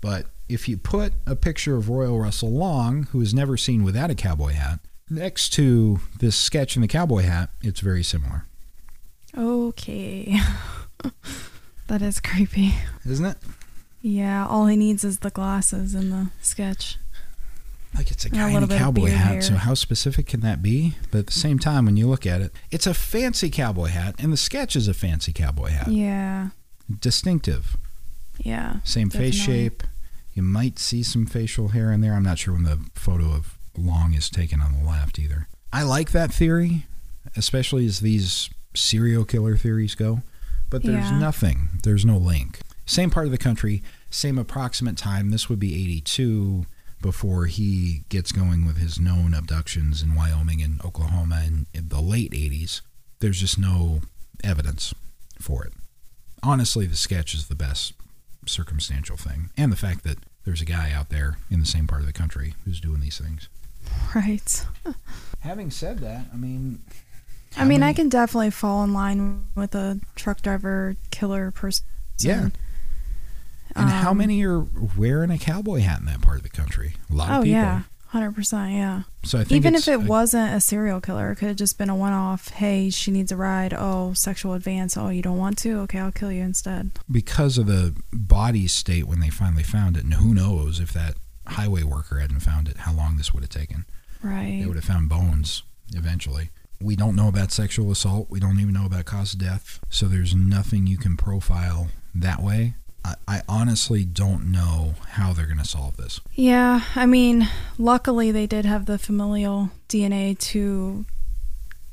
But 0.00 0.26
if 0.48 0.68
you 0.68 0.76
put 0.76 1.12
a 1.26 1.34
picture 1.36 1.76
of 1.76 1.88
Royal 1.88 2.18
Russell 2.20 2.50
Long, 2.52 3.04
who 3.12 3.20
is 3.20 3.32
never 3.34 3.56
seen 3.56 3.82
without 3.84 4.10
a 4.10 4.14
cowboy 4.14 4.52
hat, 4.52 4.80
next 5.10 5.50
to 5.54 6.00
this 6.18 6.36
sketch 6.36 6.76
in 6.76 6.82
the 6.82 6.88
cowboy 6.88 7.22
hat, 7.22 7.50
it's 7.62 7.80
very 7.80 8.02
similar, 8.02 8.46
Okay. 9.36 10.38
that 11.88 12.02
is 12.02 12.20
creepy. 12.20 12.74
isn't 13.04 13.24
it? 13.26 13.36
Yeah, 14.00 14.46
all 14.46 14.66
he 14.66 14.76
needs 14.76 15.02
is 15.04 15.20
the 15.20 15.30
glasses 15.30 15.94
and 15.94 16.12
the 16.12 16.30
sketch. 16.42 16.98
Like 17.94 18.10
it's 18.10 18.24
a 18.26 18.28
And 18.28 18.36
a 18.36 18.48
in 18.48 18.56
a 18.56 18.62
of 18.64 18.68
cowboy 18.70 19.10
hat. 19.10 19.32
hair. 19.34 19.42
So 19.42 19.54
how 19.54 19.74
specific 19.74 20.26
can 20.26 20.40
that 20.40 20.62
be? 20.62 20.94
But 21.10 21.18
at 21.20 21.26
the 21.28 21.32
same 21.32 21.58
time, 21.58 21.86
when 21.86 21.96
you 21.96 22.08
look 22.08 22.26
at 22.26 22.40
it, 22.40 22.52
it's 22.70 22.86
a 22.86 22.94
fancy 22.94 23.50
cowboy 23.50 23.86
hat, 23.88 24.16
and 24.18 24.32
the 24.32 24.36
sketch 24.36 24.74
is 24.76 24.88
a 24.88 24.94
fancy 24.94 25.32
cowboy 25.32 25.68
hat. 25.70 25.88
Yeah. 25.88 26.48
Distinctive. 27.00 27.76
Yeah. 28.38 28.76
Same 28.84 29.10
face 29.10 29.34
shape. 29.36 29.82
You 30.34 30.42
might 30.42 30.78
see 30.78 31.02
some 31.02 31.26
facial 31.26 31.68
hair 31.68 31.92
in 31.92 32.00
there. 32.00 32.12
I'm 32.14 32.22
not 32.24 32.38
sure 32.38 32.54
when 32.54 32.64
the 32.64 32.80
photo 32.94 33.26
of 33.32 33.56
Long 33.78 34.14
is 34.14 34.28
taken 34.28 34.60
on 34.60 34.72
the 34.72 34.86
left 34.88 35.18
either. 35.18 35.48
I 35.72 35.82
like 35.82 36.10
that 36.12 36.32
theory, 36.32 36.86
especially 37.36 37.86
as 37.86 38.00
these 38.00 38.50
serial 38.74 39.24
killer 39.24 39.56
theories 39.56 39.94
go. 39.94 40.22
But 40.70 40.82
there's 40.82 41.10
Yeah. 41.10 41.18
nothing. 41.18 41.68
There's 41.84 42.04
no 42.04 42.18
link. 42.18 42.60
Same 42.86 43.10
part 43.10 43.26
of 43.26 43.32
the 43.32 43.38
country, 43.38 43.82
same 44.10 44.38
approximate 44.38 44.96
time. 44.96 45.30
This 45.30 45.48
would 45.48 45.60
be 45.60 45.74
82 45.74 46.66
before 47.00 47.46
he 47.46 48.04
gets 48.08 48.32
going 48.32 48.64
with 48.66 48.76
his 48.78 48.98
known 48.98 49.34
abductions 49.34 50.02
in 50.02 50.14
Wyoming 50.14 50.62
and 50.62 50.80
Oklahoma 50.84 51.42
in, 51.46 51.66
in 51.72 51.88
the 51.88 52.00
late 52.00 52.32
80s. 52.34 52.80
There's 53.20 53.40
just 53.40 53.58
no 53.58 54.00
evidence 54.42 54.94
for 55.38 55.64
it. 55.64 55.72
Honestly, 56.42 56.86
the 56.86 56.96
sketch 56.96 57.34
is 57.34 57.46
the 57.46 57.54
best 57.54 57.92
circumstantial 58.48 59.16
thing. 59.16 59.50
And 59.56 59.70
the 59.72 59.76
fact 59.76 60.04
that 60.04 60.18
there's 60.44 60.60
a 60.60 60.64
guy 60.66 60.90
out 60.92 61.08
there 61.10 61.38
in 61.50 61.60
the 61.60 61.66
same 61.66 61.86
part 61.86 62.00
of 62.00 62.06
the 62.06 62.12
country 62.12 62.54
who's 62.64 62.80
doing 62.80 63.00
these 63.00 63.18
things. 63.18 63.48
Right. 64.14 64.66
Having 65.40 65.70
said 65.70 65.98
that, 66.00 66.26
I 66.32 66.36
mean, 66.36 66.82
I 67.56 67.64
mean, 67.64 67.82
I 67.82 67.92
can 67.92 68.08
definitely 68.08 68.50
fall 68.50 68.82
in 68.84 68.92
line 68.92 69.46
with 69.54 69.74
a 69.74 70.00
truck 70.16 70.42
driver 70.42 70.96
killer 71.10 71.50
person. 71.50 71.84
Yeah. 72.18 72.48
And 73.76 73.90
how 73.90 74.10
Um, 74.12 74.18
many 74.18 74.44
are 74.44 74.60
wearing 74.96 75.30
a 75.30 75.38
cowboy 75.38 75.80
hat 75.80 76.00
in 76.00 76.06
that 76.06 76.20
part 76.22 76.36
of 76.38 76.42
the 76.44 76.48
country? 76.48 76.94
A 77.10 77.14
lot 77.14 77.30
of 77.30 77.36
Oh 77.36 77.42
people. 77.42 77.52
yeah, 77.52 77.82
hundred 78.14 78.34
percent. 78.34 78.72
Yeah. 78.72 79.02
So 79.24 79.38
I 79.38 79.44
think 79.44 79.52
Even 79.58 79.74
if 79.74 79.86
it 79.88 79.92
a- 79.92 79.98
wasn't 79.98 80.54
a 80.54 80.60
serial 80.60 81.00
killer, 81.00 81.30
it 81.32 81.36
could 81.36 81.48
have 81.48 81.56
just 81.56 81.76
been 81.76 81.90
a 81.90 81.96
one-off. 81.96 82.48
Hey, 82.48 82.88
she 82.90 83.10
needs 83.10 83.30
a 83.32 83.36
ride. 83.36 83.74
Oh, 83.74 84.12
sexual 84.14 84.54
advance. 84.54 84.96
Oh, 84.96 85.08
you 85.10 85.20
don't 85.20 85.36
want 85.38 85.58
to? 85.58 85.80
Okay, 85.80 85.98
I'll 85.98 86.12
kill 86.12 86.32
you 86.32 86.42
instead. 86.42 86.92
because 87.10 87.58
of 87.58 87.66
the 87.66 87.94
body 88.12 88.66
state 88.66 89.04
when 89.06 89.20
they 89.20 89.28
finally 89.30 89.62
found 89.62 89.96
it, 89.96 90.04
and 90.04 90.14
who 90.14 90.32
knows 90.34 90.80
if 90.80 90.92
that 90.94 91.16
highway 91.46 91.82
worker 91.82 92.18
hadn't 92.20 92.40
found 92.40 92.68
it, 92.68 92.78
how 92.78 92.92
long 92.94 93.16
this 93.18 93.34
would 93.34 93.42
have 93.42 93.50
taken. 93.50 93.84
Right. 94.22 94.60
They 94.62 94.66
would 94.66 94.76
have 94.76 94.84
found 94.84 95.08
bones 95.10 95.62
eventually. 95.94 96.50
We 96.80 96.96
don't 96.96 97.14
know 97.16 97.28
about 97.28 97.52
sexual 97.52 97.90
assault. 97.90 98.28
We 98.30 98.40
don't 98.40 98.58
even 98.60 98.72
know 98.74 98.86
about 98.86 99.04
cause 99.04 99.34
of 99.34 99.40
death. 99.40 99.80
So 99.90 100.06
there's 100.06 100.34
nothing 100.34 100.86
you 100.86 100.96
can 100.98 101.16
profile 101.16 101.88
that 102.14 102.40
way. 102.42 102.74
I, 103.04 103.14
I 103.28 103.42
honestly 103.48 104.04
don't 104.04 104.50
know 104.50 104.94
how 105.10 105.32
they're 105.32 105.46
going 105.46 105.58
to 105.58 105.64
solve 105.66 105.96
this. 105.98 106.20
Yeah, 106.34 106.80
I 106.96 107.04
mean, 107.06 107.48
luckily 107.78 108.30
they 108.30 108.46
did 108.46 108.64
have 108.64 108.86
the 108.86 108.98
familial 108.98 109.70
DNA 109.88 110.38
to, 110.38 111.04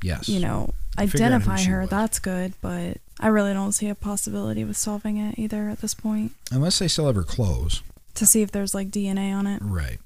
Yes. 0.02 0.28
you 0.28 0.40
know, 0.40 0.72
To 0.98 1.06
figure 1.06 1.26
out 1.26 1.30
who 1.30 1.36
identify 1.50 1.62
her. 1.70 1.80
was. 1.82 1.90
That's 1.90 2.18
good, 2.18 2.54
but 2.62 2.96
I 3.20 3.28
really 3.28 3.52
don't 3.52 3.72
see 3.72 3.88
a 3.88 3.94
possibility 3.94 4.64
with 4.64 4.76
solving 4.76 5.18
it 5.18 5.38
either 5.38 5.68
at 5.68 5.80
this 5.80 5.94
point. 5.94 6.32
Unless 6.50 6.78
they 6.78 6.88
still 6.88 7.06
have 7.06 7.16
her 7.16 7.22
clothes. 7.22 7.82
To 8.14 8.26
see 8.26 8.42
if 8.42 8.50
there's 8.50 8.74
like 8.74 8.90
DNA 8.90 9.32
on 9.34 9.46
it. 9.46 9.60
Right. 9.62 9.98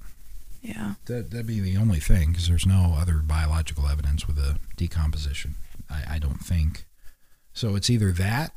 Yeah. 0.61 0.95
That, 1.05 1.31
that'd 1.31 1.47
be 1.47 1.59
the 1.61 1.77
only 1.77 1.99
thing 1.99 2.31
because 2.31 2.47
there's 2.49 2.65
no 2.65 2.95
other 2.97 3.15
biological 3.25 3.87
evidence 3.87 4.27
with 4.27 4.37
a 4.37 4.57
decomposition. 4.75 5.55
I, 5.89 6.15
I 6.15 6.19
don't 6.19 6.39
think. 6.43 6.85
So 7.53 7.75
it's 7.75 7.89
either 7.89 8.11
that, 8.13 8.51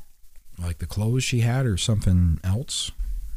like 0.61 0.77
the 0.79 0.85
clothes 0.85 1.23
she 1.23 1.41
had, 1.41 1.65
or 1.65 1.77
something 1.77 2.39
else 2.43 2.91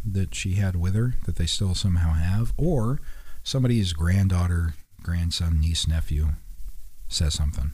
that 0.04 0.34
she 0.34 0.54
had 0.54 0.76
with 0.76 0.94
her 0.94 1.14
that 1.24 1.37
they 1.37 1.46
still 1.46 1.74
somehow 1.74 2.12
have, 2.12 2.52
or 2.56 3.00
somebody's 3.42 3.92
granddaughter, 3.92 4.74
grandson, 5.02 5.60
niece, 5.60 5.87
nephew 5.88 6.28
says 7.08 7.34
something, 7.34 7.72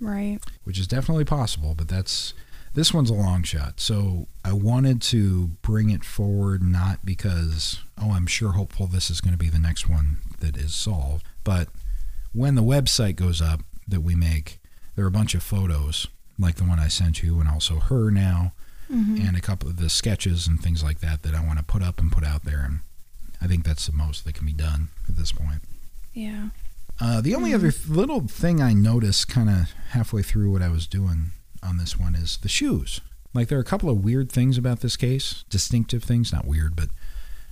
Right. 0.00 0.38
which 0.64 0.78
is 0.78 0.86
definitely 0.86 1.24
possible, 1.24 1.74
but 1.76 1.88
that's. 1.88 2.34
This 2.74 2.92
one's 2.92 3.08
a 3.08 3.14
long 3.14 3.42
shot. 3.42 3.80
So 3.80 4.26
I 4.44 4.52
wanted 4.52 5.00
to 5.02 5.46
bring 5.62 5.88
it 5.88 6.04
forward 6.04 6.62
not 6.62 7.06
because, 7.06 7.80
oh, 7.96 8.10
I'm 8.12 8.26
sure 8.26 8.52
hopeful 8.52 8.86
this 8.86 9.08
is 9.08 9.22
going 9.22 9.32
to 9.32 9.38
be 9.38 9.48
the 9.48 9.58
next 9.58 9.88
one 9.88 10.18
that 10.40 10.58
is 10.58 10.74
solved, 10.74 11.24
but 11.42 11.68
when 12.34 12.54
the 12.54 12.62
website 12.62 13.16
goes 13.16 13.40
up 13.40 13.60
that 13.88 14.02
we 14.02 14.14
make, 14.14 14.60
there 14.94 15.06
are 15.06 15.08
a 15.08 15.10
bunch 15.12 15.34
of 15.34 15.42
photos 15.42 16.08
like 16.38 16.56
the 16.56 16.64
one 16.64 16.78
I 16.78 16.88
sent 16.88 17.22
you 17.22 17.40
and 17.40 17.48
also 17.48 17.80
her 17.80 18.10
now 18.10 18.52
Mhm. 18.90 19.26
and 19.26 19.36
a 19.36 19.40
couple 19.40 19.68
of 19.68 19.76
the 19.76 19.88
sketches 19.90 20.46
and 20.46 20.60
things 20.62 20.82
like 20.82 21.00
that 21.00 21.22
that 21.22 21.34
I 21.34 21.44
want 21.44 21.58
to 21.58 21.64
put 21.64 21.82
up 21.82 21.98
and 21.98 22.12
put 22.12 22.24
out 22.24 22.44
there. 22.44 22.62
And 22.64 22.80
I 23.40 23.46
think 23.46 23.64
that's 23.64 23.86
the 23.86 23.92
most 23.92 24.24
that 24.24 24.34
can 24.34 24.46
be 24.46 24.52
done 24.52 24.88
at 25.08 25.16
this 25.16 25.32
point. 25.32 25.62
Yeah. 26.14 26.50
Uh, 27.00 27.20
the 27.20 27.34
only 27.34 27.50
Mhm. 27.50 27.54
other 27.56 27.74
little 27.88 28.26
thing 28.28 28.60
I 28.62 28.72
noticed 28.72 29.28
kind 29.28 29.50
of 29.50 29.70
halfway 29.90 30.22
through 30.22 30.50
what 30.52 30.62
I 30.62 30.68
was 30.68 30.86
doing 30.86 31.32
on 31.62 31.76
this 31.78 31.96
one 31.98 32.14
is 32.14 32.36
the 32.38 32.48
shoes. 32.48 33.00
Like 33.34 33.48
there 33.48 33.58
are 33.58 33.62
a 33.62 33.64
couple 33.64 33.90
of 33.90 33.98
weird 34.04 34.30
things 34.32 34.56
about 34.56 34.80
this 34.80 34.96
case, 34.96 35.44
distinctive 35.50 36.02
things, 36.04 36.32
not 36.32 36.46
weird, 36.46 36.74
but 36.76 36.88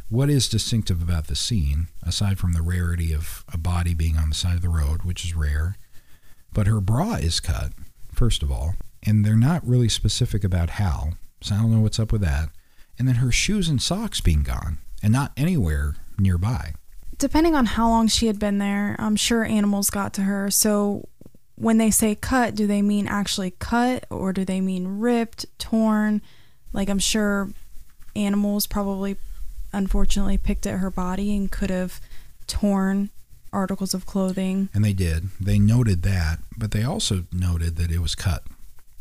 what 0.08 0.30
is 0.30 0.48
distinctive 0.48 1.02
about 1.02 1.26
the 1.26 1.36
scene, 1.36 1.88
aside 2.02 2.38
from 2.38 2.52
the 2.52 2.62
rarity 2.62 3.12
of 3.12 3.44
a 3.48 3.58
body 3.58 3.92
being 3.92 4.16
on 4.16 4.28
the 4.28 4.34
side 4.34 4.54
of 4.56 4.62
the 4.62 4.68
road, 4.68 5.02
which 5.02 5.24
is 5.24 5.34
rare, 5.34 5.76
but 6.52 6.66
her 6.66 6.80
bra 6.80 7.14
is 7.14 7.40
cut, 7.40 7.72
first 8.16 8.42
of 8.42 8.50
all, 8.50 8.74
and 9.02 9.24
they're 9.24 9.36
not 9.36 9.66
really 9.66 9.88
specific 9.88 10.44
about 10.44 10.70
how, 10.70 11.10
so 11.40 11.54
I 11.54 11.58
don't 11.58 11.72
know 11.72 11.80
what's 11.80 12.00
up 12.00 12.12
with 12.12 12.22
that. 12.22 12.48
And 12.98 13.08
then 13.08 13.16
her 13.16 13.32
shoes 13.32 13.68
and 13.68 13.82
socks 13.82 14.20
being 14.20 14.42
gone, 14.42 14.78
and 15.02 15.12
not 15.12 15.32
anywhere 15.36 15.96
nearby. 16.18 16.74
Depending 17.18 17.54
on 17.54 17.66
how 17.66 17.88
long 17.88 18.08
she 18.08 18.26
had 18.26 18.38
been 18.38 18.58
there, 18.58 18.96
I'm 18.98 19.16
sure 19.16 19.44
animals 19.44 19.90
got 19.90 20.14
to 20.14 20.22
her. 20.22 20.50
So 20.50 21.08
when 21.56 21.78
they 21.78 21.90
say 21.90 22.14
cut, 22.14 22.54
do 22.54 22.66
they 22.66 22.82
mean 22.82 23.06
actually 23.06 23.52
cut 23.58 24.04
or 24.10 24.32
do 24.32 24.44
they 24.44 24.60
mean 24.60 24.98
ripped, 24.98 25.46
torn? 25.58 26.22
Like 26.72 26.88
I'm 26.88 26.98
sure 26.98 27.50
animals 28.16 28.66
probably 28.66 29.16
unfortunately 29.72 30.38
picked 30.38 30.66
at 30.66 30.78
her 30.78 30.90
body 30.90 31.36
and 31.36 31.50
could 31.50 31.70
have 31.70 32.00
torn 32.46 33.10
articles 33.54 33.94
of 33.94 34.04
clothing. 34.06 34.68
And 34.74 34.84
they 34.84 34.92
did. 34.92 35.28
They 35.40 35.58
noted 35.58 36.02
that, 36.02 36.40
but 36.58 36.72
they 36.72 36.82
also 36.82 37.24
noted 37.32 37.76
that 37.76 37.90
it 37.90 38.00
was 38.00 38.14
cut. 38.14 38.42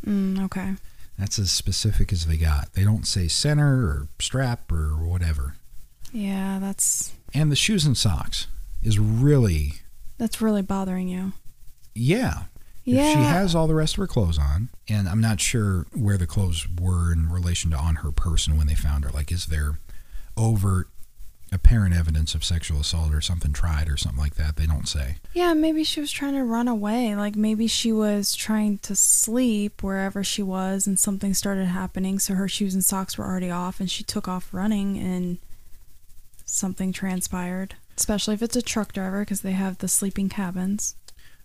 Mm, 0.06 0.44
okay. 0.46 0.76
That's 1.18 1.38
as 1.40 1.52
specific 1.52 2.12
as 2.14 2.26
they 2.26 2.38
got. 2.38 2.74
They 2.74 2.84
don't 2.84 3.06
say 3.08 3.28
center 3.28 3.86
or 3.86 4.08
strap 4.20 4.72
or 4.72 4.96
whatever. 4.96 5.56
Yeah, 6.12 6.60
that's 6.60 7.14
And 7.34 7.52
the 7.52 7.56
shoes 7.56 7.86
and 7.86 7.98
socks 7.98 8.48
is 8.82 9.00
really, 9.00 9.74
that's 10.18 10.42
really 10.42 10.62
bothering 10.62 11.08
you. 11.08 11.34
yeah. 11.96 12.44
If 12.86 12.96
Yeah. 12.96 13.14
she 13.14 13.20
has 13.20 13.56
all 13.56 13.68
the 13.68 13.76
rest 13.76 13.94
of 13.94 14.00
her 14.00 14.08
clothes 14.08 14.38
on, 14.38 14.68
and 14.90 15.08
I'm 15.08 15.22
not 15.22 15.40
sure 15.40 15.86
where 15.94 16.18
the 16.18 16.28
clothes 16.28 16.68
were 16.82 17.14
in 17.14 17.30
relation 17.30 17.72
to 17.72 17.78
on 17.78 17.96
her 17.98 18.12
person 18.12 18.58
when 18.58 18.68
they 18.68 18.76
found 18.76 19.06
her. 19.06 19.10
Like, 19.12 19.32
is 19.32 19.46
there 19.46 19.80
overt, 20.36 20.90
apparent 21.54 21.96
evidence 21.96 22.34
of 22.36 22.44
sexual 22.44 22.80
assault 22.82 23.14
or 23.14 23.22
something 23.22 23.54
tried 23.54 23.88
or 23.90 23.96
something 23.98 24.20
like 24.20 24.36
that? 24.36 24.56
They 24.58 24.66
don't 24.66 24.88
say. 24.88 25.18
Yeah, 25.34 25.54
maybe 25.54 25.84
she 25.84 26.00
was 26.02 26.12
trying 26.12 26.34
to 26.34 26.44
run 26.44 26.68
away. 26.68 27.16
Like 27.16 27.36
maybe 27.36 27.68
she 27.68 27.92
was 27.94 28.34
trying 28.36 28.80
to 28.80 28.96
sleep 28.96 29.84
wherever 29.84 30.24
she 30.24 30.42
was 30.44 30.88
and 30.88 31.00
something 31.00 31.34
started 31.34 31.66
happening, 31.68 32.20
so 32.20 32.34
her 32.36 32.48
shoes 32.48 32.74
and 32.74 32.84
socks 32.84 33.18
were 33.18 33.26
already 33.26 33.52
off 33.52 33.80
and 33.80 33.90
she 33.90 34.04
took 34.04 34.28
off 34.28 34.50
running 34.54 34.98
and 34.98 35.38
something 36.46 36.92
transpired. 36.94 37.76
Especially 37.98 38.34
if 38.34 38.42
it's 38.42 38.56
a 38.56 38.62
truck 38.62 38.92
driver 38.94 39.20
because 39.22 39.42
they 39.42 39.52
have 39.52 39.78
the 39.78 39.88
sleeping 39.88 40.30
cabins. 40.30 40.96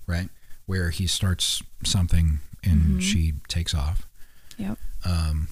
right? 0.07 0.31
Where 0.65 0.89
he 0.89 1.07
starts 1.07 1.63
something 1.85 2.41
and 2.65 2.99
Mhm. 2.99 3.03
she 3.03 3.35
takes 3.47 3.75
off. 3.75 4.07
Yep. 4.57 4.79
Um, 5.05 5.49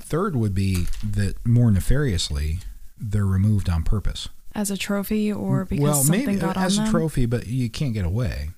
third 0.00 0.36
would 0.36 0.54
be 0.54 0.86
that 1.02 1.44
more 1.44 1.72
nefariously, 1.72 2.60
they're 3.00 3.26
removed 3.26 3.68
on 3.68 3.82
purpose. 3.82 4.28
As 4.54 4.70
a 4.70 4.76
trophy 4.76 5.32
or 5.32 5.64
because 5.64 5.82
well, 5.82 5.94
something 6.02 6.26
maybe 6.26 6.40
got 6.40 6.56
as 6.56 6.78
on 6.78 6.88
a 6.88 6.90
trophy, 6.90 7.26
but 7.26 7.46
you 7.46 7.68
can't 7.70 7.94
get 7.94 8.04
away. 8.04 8.50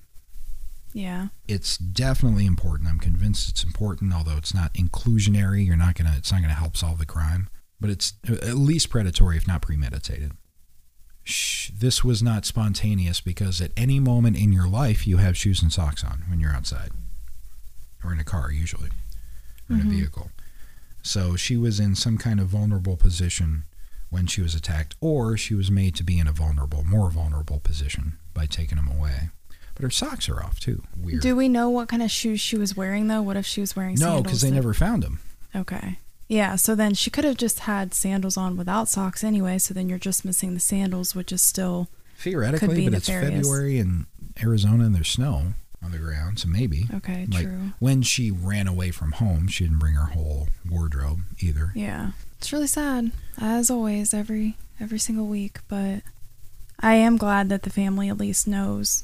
Yeah. 0.93 1.27
It's 1.47 1.77
definitely 1.77 2.45
important. 2.45 2.89
I'm 2.89 2.99
convinced 2.99 3.49
it's 3.49 3.63
important, 3.63 4.13
although 4.13 4.37
it's 4.37 4.53
not 4.53 4.73
inclusionary. 4.73 5.65
You're 5.65 5.75
not 5.77 5.95
gonna. 5.95 6.15
It's 6.17 6.31
not 6.31 6.41
gonna 6.41 6.53
help 6.53 6.75
solve 6.75 6.97
the 6.97 7.05
crime, 7.05 7.49
but 7.79 7.89
it's 7.89 8.13
at 8.27 8.55
least 8.55 8.89
predatory, 8.89 9.37
if 9.37 9.47
not 9.47 9.61
premeditated. 9.61 10.31
Shh, 11.23 11.69
this 11.77 12.03
was 12.03 12.23
not 12.23 12.45
spontaneous 12.45 13.21
because 13.21 13.61
at 13.61 13.71
any 13.77 13.99
moment 13.99 14.37
in 14.37 14.51
your 14.51 14.67
life 14.67 15.05
you 15.05 15.17
have 15.17 15.37
shoes 15.37 15.61
and 15.61 15.71
socks 15.71 16.03
on 16.03 16.23
when 16.27 16.39
you're 16.39 16.51
outside, 16.53 16.89
or 18.03 18.11
in 18.11 18.19
a 18.19 18.23
car 18.23 18.51
usually, 18.51 18.89
or 19.69 19.75
in 19.75 19.83
Mhm. 19.83 19.85
a 19.87 19.89
vehicle. 19.89 20.31
So 21.03 21.35
she 21.35 21.57
was 21.57 21.79
in 21.79 21.95
some 21.95 22.17
kind 22.17 22.39
of 22.39 22.47
vulnerable 22.49 22.97
position 22.97 23.63
when 24.11 24.27
she 24.27 24.41
was 24.41 24.53
attacked, 24.53 24.95
or 25.01 25.35
she 25.37 25.55
was 25.55 25.71
made 25.71 25.95
to 25.95 26.03
be 26.03 26.19
in 26.19 26.27
a 26.27 26.31
vulnerable, 26.31 26.83
more 26.83 27.09
vulnerable 27.09 27.59
position 27.59 28.19
by 28.33 28.45
taking 28.45 28.75
them 28.75 28.87
away. 28.87 29.29
But 29.73 29.83
her 29.83 29.89
socks 29.89 30.29
are 30.29 30.43
off 30.43 30.59
too. 30.59 30.83
Weird. 30.95 31.21
Do 31.21 31.35
we 31.35 31.49
know 31.49 31.69
what 31.69 31.87
kind 31.87 32.03
of 32.03 32.11
shoes 32.11 32.39
she 32.39 32.57
was 32.57 32.75
wearing 32.77 33.07
though? 33.07 33.21
What 33.23 33.37
if 33.37 33.45
she 33.47 33.61
was 33.61 33.75
wearing 33.75 33.97
sandals? 33.97 34.17
no, 34.19 34.23
because 34.23 34.41
they 34.41 34.49
that- 34.49 34.55
never 34.55 34.73
found 34.75 35.01
them. 35.01 35.19
Okay. 35.55 35.97
Yeah, 36.27 36.55
so 36.55 36.75
then 36.75 36.93
she 36.93 37.09
could 37.09 37.25
have 37.25 37.35
just 37.35 37.61
had 37.61 37.93
sandals 37.93 38.37
on 38.37 38.55
without 38.55 38.87
socks 38.87 39.21
anyway, 39.23 39.57
so 39.57 39.73
then 39.73 39.89
you're 39.89 39.97
just 39.97 40.23
missing 40.23 40.53
the 40.53 40.61
sandals, 40.61 41.13
which 41.13 41.31
is 41.33 41.41
still 41.41 41.89
Theoretically, 42.17 42.75
be 42.75 42.89
but 42.89 42.97
it's. 42.97 43.07
February 43.07 43.79
in 43.79 44.05
Arizona 44.41 44.85
and 44.85 44.95
there's 44.95 45.09
snow 45.09 45.53
on 45.83 45.91
the 45.91 45.97
ground, 45.97 46.39
so 46.39 46.47
maybe. 46.47 46.87
okay, 46.93 47.25
Like 47.31 47.43
true. 47.45 47.71
when 47.79 48.01
she 48.03 48.29
ran 48.31 48.67
away 48.67 48.91
from 48.91 49.13
home, 49.13 49.47
she 49.47 49.63
didn't 49.63 49.79
bring 49.79 49.95
her 49.95 50.05
whole 50.07 50.47
wardrobe 50.69 51.21
either. 51.39 51.71
Yeah. 51.75 52.11
It's 52.37 52.51
really 52.53 52.67
sad, 52.67 53.11
as 53.39 53.69
always, 53.69 54.13
every 54.13 54.57
every 54.79 54.99
single 54.99 55.27
week, 55.27 55.59
but 55.67 56.01
I 56.79 56.95
am 56.95 57.17
glad 57.17 57.49
that 57.49 57.61
the 57.63 57.69
family 57.69 58.09
at 58.09 58.17
least 58.17 58.47
knows 58.47 59.03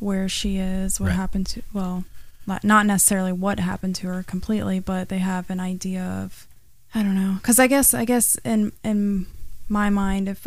where 0.00 0.28
she 0.28 0.56
is, 0.58 0.98
what 1.00 1.08
Right. 1.08 1.16
happened 1.16 1.46
to 1.48 1.62
well, 1.72 2.04
not- 2.46 2.64
not 2.64 2.86
necessarily 2.86 3.32
what 3.32 3.58
happened 3.60 3.94
to 3.96 4.08
her 4.08 4.22
completely, 4.22 4.78
but 4.80 5.08
they 5.08 5.18
have 5.18 5.48
an 5.50 5.60
idea 5.60 6.02
of 6.02 6.46
I 6.94 7.02
don't 7.02 7.14
know, 7.14 7.38
cuz 7.42 7.58
I 7.58 7.66
guess 7.66 7.94
I 7.94 8.04
guess 8.04 8.36
in 8.44 8.72
in 8.84 9.26
my 9.68 9.90
mind 9.90 10.28
if 10.28 10.46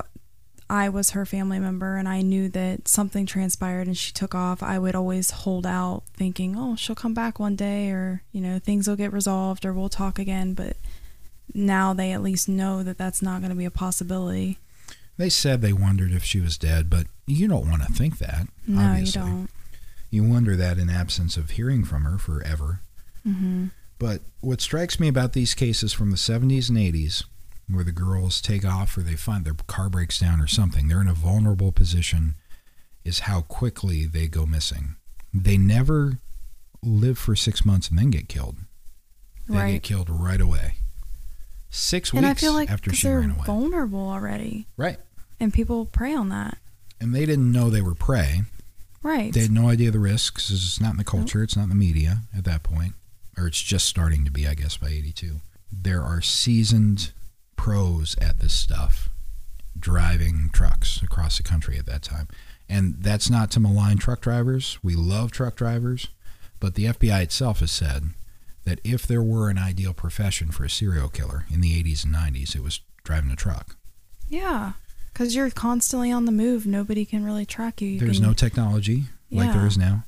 I 0.70 0.90
was 0.90 1.12
her 1.12 1.26
family 1.26 1.60
member 1.60 1.96
and 1.98 2.08
I 2.08 2.22
knew 2.22 2.48
that 2.50 2.88
something 2.88 3.26
transpired 3.26 3.88
and 3.88 3.98
she 3.98 4.12
took 4.12 4.36
off, 4.36 4.62
I 4.62 4.78
would 4.78 4.94
always 4.96 5.32
hold 5.32 5.66
out 5.66 6.04
thinking, 6.16 6.56
"Oh, 6.56 6.76
she'll 6.76 6.96
come 6.96 7.14
back 7.16 7.40
one 7.40 7.56
day 7.56 7.90
or, 7.90 8.22
you 8.32 8.40
know, 8.42 8.60
things 8.60 8.88
will 8.88 8.96
get 8.96 9.12
resolved 9.12 9.66
or 9.66 9.74
we'll 9.74 9.90
talk 9.90 10.20
again." 10.20 10.54
But 10.54 10.78
now 11.56 11.94
they 11.94 12.12
at 12.12 12.22
least 12.22 12.48
know 12.48 12.84
that 12.84 12.98
that's 13.00 13.22
not 13.22 13.40
going 13.42 13.50
to 13.50 13.56
be 13.56 13.66
a 13.66 13.72
possibility. 13.72 14.60
They 15.18 15.30
said 15.30 15.62
they 15.62 15.74
wondered 15.74 16.12
if 16.14 16.24
she 16.24 16.40
was 16.40 16.58
dead, 16.58 16.90
but 16.90 17.08
you 17.26 17.48
don't 17.48 17.68
want 17.68 17.84
to 17.84 17.92
think 17.92 18.20
that. 18.20 18.48
No, 18.68 18.82
obviously. 18.82 19.22
you 19.22 19.28
don't. 19.28 19.50
You 20.12 20.24
wonder 20.24 20.56
that 20.56 20.78
in 20.78 20.90
absence 20.90 21.36
of 21.36 21.52
hearing 21.52 21.84
from 21.84 22.04
her 22.04 22.18
forever. 22.18 22.82
hmm 23.24 23.68
But 23.98 24.22
what 24.40 24.62
strikes 24.62 25.00
me 25.00 25.08
about 25.08 25.34
these 25.34 25.54
cases 25.56 25.94
from 25.94 26.12
the 26.12 26.18
70s 26.18 26.70
and 26.70 26.78
80s, 26.78 27.24
where 27.70 27.84
the 27.84 27.92
girls 27.92 28.42
take 28.42 28.66
off 28.66 28.98
or 28.98 29.02
they 29.02 29.16
find 29.16 29.46
their 29.46 29.54
car 29.68 29.90
breaks 29.90 30.20
down 30.20 30.42
or 30.42 30.48
something, 30.48 30.88
they're 30.88 31.02
in 31.02 31.08
a 31.08 31.14
vulnerable 31.14 31.72
position, 31.72 32.36
is 33.06 33.20
how 33.20 33.42
quickly 33.42 34.06
they 34.06 34.28
go 34.28 34.46
missing. 34.46 34.96
They 35.34 35.58
never 35.58 36.20
live 36.84 37.18
for 37.18 37.36
six 37.36 37.64
months 37.66 37.90
and 37.90 37.98
then 38.00 38.10
get 38.10 38.28
killed. 38.28 38.58
They 39.48 39.56
Right. 39.56 39.72
get 39.74 39.84
killed 39.84 40.10
right 40.10 40.42
away. 40.42 40.76
Six 41.70 42.12
And 42.14 42.26
I 42.26 42.30
weeks 42.30 42.42
feel 42.42 42.54
like 42.54 42.70
after 42.70 42.92
she 42.94 43.08
ran 43.08 43.32
away. 43.32 43.46
vulnerable 43.46 44.10
already, 44.10 44.68
right. 44.76 44.98
and 45.40 45.54
people 45.54 45.86
prey 45.86 46.16
on 46.16 46.30
that. 46.30 46.58
And 47.00 47.14
they 47.14 47.26
didn't 47.26 47.52
know 47.52 47.70
they 47.70 47.82
were 47.82 47.96
prey. 47.96 48.44
Right. 49.04 49.32
They 49.32 49.42
had 49.42 49.52
no 49.52 49.70
idea 49.70 49.88
of 49.90 49.94
the 49.94 50.00
risks. 50.00 50.50
It's 50.50 50.82
not 50.82 50.92
in 50.92 50.98
the 50.98 51.04
culture. 51.06 51.42
It's 51.44 51.56
not 51.56 51.64
in 51.64 51.70
the 51.70 51.76
media 51.76 52.24
at 52.36 52.44
that 52.46 52.64
point, 52.64 52.96
or 53.38 53.48
it's 53.48 53.62
just 53.62 53.86
starting 53.86 54.26
to 54.26 54.32
be, 54.32 54.46
I 54.48 54.56
guess, 54.56 54.76
by 54.78 54.90
'82. 54.90 55.40
There 55.72 56.04
are 56.04 56.22
seasoned 56.22 57.12
pros 57.64 58.16
at 58.22 58.40
this 58.40 58.54
stuff, 58.54 59.10
driving 59.78 60.50
trucks 60.54 61.02
across 61.02 61.38
the 61.38 61.44
country 61.44 61.78
at 61.78 61.86
that 61.86 62.02
time, 62.02 62.28
and 62.70 62.96
that's 63.00 63.30
not 63.30 63.52
to 63.52 63.60
malign 63.60 63.98
truck 63.98 64.22
drivers. 64.22 64.78
We 64.82 64.96
love 64.96 65.32
truck 65.32 65.56
drivers, 65.56 66.08
but 66.62 66.76
the 66.76 66.86
FBI 66.86 67.22
itself 67.24 67.60
has 67.60 67.72
said 67.72 68.12
that 68.64 68.80
if 68.84 69.06
there 69.06 69.22
were 69.22 69.50
an 69.50 69.58
ideal 69.58 69.94
profession 69.94 70.52
for 70.52 70.64
a 70.64 70.70
serial 70.70 71.10
killer 71.10 71.46
in 71.52 71.60
the 71.62 71.72
'80s 71.84 72.06
and 72.06 72.16
'90s, 72.16 72.56
it 72.56 72.64
was 72.64 72.80
driving 73.04 73.32
a 73.32 73.36
truck. 73.36 73.76
yeah. 74.28 74.74
Because 75.12 75.36
you're 75.36 75.50
constantly 75.50 76.12
on 76.14 76.24
the 76.24 76.32
move. 76.32 76.66
Nobody 76.66 77.04
can 77.04 77.26
really 77.26 77.46
track 77.46 77.82
you. 77.82 77.90
you 77.90 78.00
There's 78.00 78.20
can, 78.20 78.28
no 78.28 78.34
technology 78.34 79.06
like 79.30 79.52
there 79.52 79.62
Yeah. 79.64 79.68
is 79.68 79.78
now. 79.78 80.04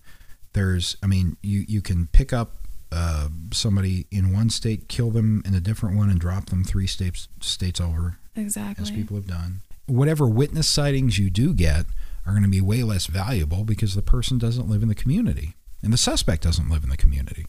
There's, 0.54 0.96
I 1.04 1.08
mean, 1.08 1.36
you 1.42 1.66
you 1.68 1.82
can 1.82 2.08
pick 2.08 2.32
up 2.32 2.61
uh, 2.92 3.30
somebody 3.54 4.06
in 4.12 4.34
one 4.34 4.50
state, 4.50 4.88
kill 4.88 5.12
them 5.12 5.42
in 5.46 5.54
a 5.54 5.60
different 5.60 5.96
one, 5.96 6.10
and 6.10 6.20
drop 6.20 6.48
them 6.48 6.64
three 6.64 6.88
states 6.88 7.28
states 7.40 7.80
over, 7.80 8.18
exactly. 8.36 8.82
as 8.84 8.92
people 8.92 9.16
have 9.16 9.28
done. 9.28 9.62
Whatever 9.86 10.28
witness 10.28 10.68
sightings 10.68 11.18
you 11.18 11.30
do 11.30 11.54
get 11.54 11.86
are 12.26 12.34
going 12.34 12.44
to 12.44 12.50
be 12.50 12.62
way 12.62 12.84
less 12.84 13.08
valuable 13.08 13.64
because 13.64 13.96
the 13.96 14.02
person 14.02 14.38
doesn't 14.38 14.70
live 14.70 14.84
in 14.84 14.90
the 14.90 14.96
community, 14.96 15.56
and 15.82 15.94
the 15.94 15.98
suspect 15.98 16.44
doesn't 16.44 16.70
live 16.70 16.84
in 16.84 16.90
the 16.90 16.98
community. 16.98 17.46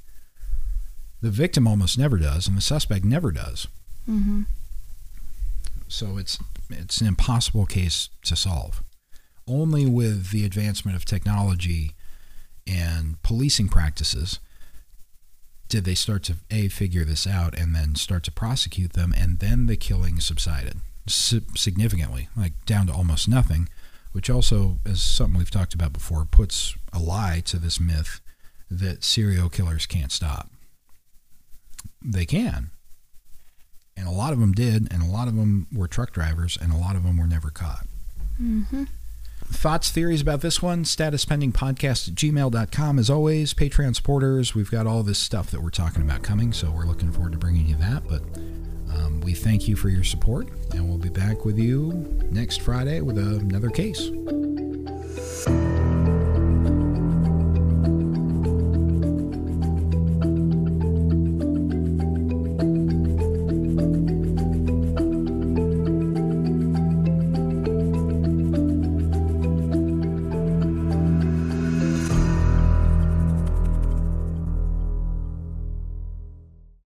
The 1.20 1.31
victim 1.31 1.66
almost 1.66 1.98
never 1.98 2.18
does, 2.18 2.46
and 2.46 2.57
the 2.57 2.62
suspect 2.62 3.05
never 3.05 3.31
does. 3.31 3.69
Mm-hmm. 4.08 4.42
So 5.88 6.19
it's 6.19 6.38
it's 6.71 7.00
an 7.00 7.06
impossible 7.06 7.67
case 7.67 8.08
to 8.25 8.37
solve. 8.37 8.83
Only 9.46 9.87
with 9.87 10.31
the 10.31 10.44
advancement 10.44 10.96
of 10.96 11.04
technology 11.04 11.92
and 12.67 13.21
policing 13.23 13.69
practices 13.69 14.38
did 15.73 15.87
they 15.87 15.94
start 15.94 16.23
to 16.23 16.35
a 16.50 16.68
figure 16.68 17.02
this 17.02 17.27
out 17.27 17.58
and 17.58 17.75
then 17.75 17.94
start 17.94 18.23
to 18.25 18.31
prosecute 18.31 18.92
them, 18.92 19.14
and 19.16 19.38
then 19.38 19.68
the 19.68 19.77
killing 19.77 20.20
subsided 20.20 20.77
significantly, 21.06 22.29
like 22.37 22.52
down 22.66 22.88
to 22.88 22.92
almost 22.92 23.27
nothing. 23.27 23.70
Which 24.12 24.29
also, 24.29 24.81
is 24.85 25.00
something 25.00 25.38
we've 25.38 25.50
talked 25.50 25.73
about 25.73 25.94
before, 25.94 26.27
puts 26.27 26.77
a 26.92 26.98
lie 26.98 27.40
to 27.46 27.56
this 27.56 27.81
myth 27.81 28.20
that 28.70 29.02
serial 29.02 29.48
killers 29.48 29.87
can't 29.87 30.12
stop. 30.12 30.50
They 32.04 32.27
can, 32.27 32.70
and 33.96 34.06
a 34.06 34.10
lot 34.10 34.35
of 34.35 34.40
them 34.40 34.52
did, 34.52 34.92
and 34.92 35.02
a 35.02 35.10
lot 35.10 35.27
of 35.27 35.37
them 35.37 35.68
were 35.73 35.88
truck 35.88 36.12
drivers, 36.12 36.58
and 36.60 36.70
a 36.70 36.77
lot 36.77 36.96
of 36.96 37.02
them 37.02 37.16
were 37.16 37.27
never 37.27 37.48
caught. 37.48 37.87
hmm 38.37 38.85
Thoughts, 39.53 39.90
theories 39.90 40.21
about 40.21 40.40
this 40.40 40.61
one? 40.63 40.85
Status 40.85 41.25
pending 41.25 41.53
podcast 41.53 42.09
at 42.09 42.15
gmail.com. 42.15 42.98
As 42.98 43.11
always, 43.11 43.55
Patreon 43.55 43.94
supporters, 43.94 44.55
we've 44.55 44.71
got 44.71 44.87
all 44.87 45.03
this 45.03 45.19
stuff 45.19 45.50
that 45.50 45.63
we're 45.63 45.71
talking 45.71 46.03
about 46.03 46.23
coming, 46.23 46.53
so 46.53 46.71
we're 46.71 46.87
looking 46.87 47.13
forward 47.13 47.33
to 47.33 47.38
bringing 47.38 47.67
you 47.67 47.77
that. 47.77 48.03
But 48.09 48.23
um, 48.94 49.21
we 49.21 49.35
thank 49.35 49.69
you 49.69 49.77
for 49.77 49.88
your 49.88 50.05
support, 50.05 50.48
and 50.73 50.88
we'll 50.88 50.98
be 50.98 51.11
back 51.11 51.44
with 51.44 51.59
you 51.59 51.92
next 52.31 52.63
Friday 52.63 53.00
with 53.00 53.19
another 53.19 53.71
case. 53.71 54.11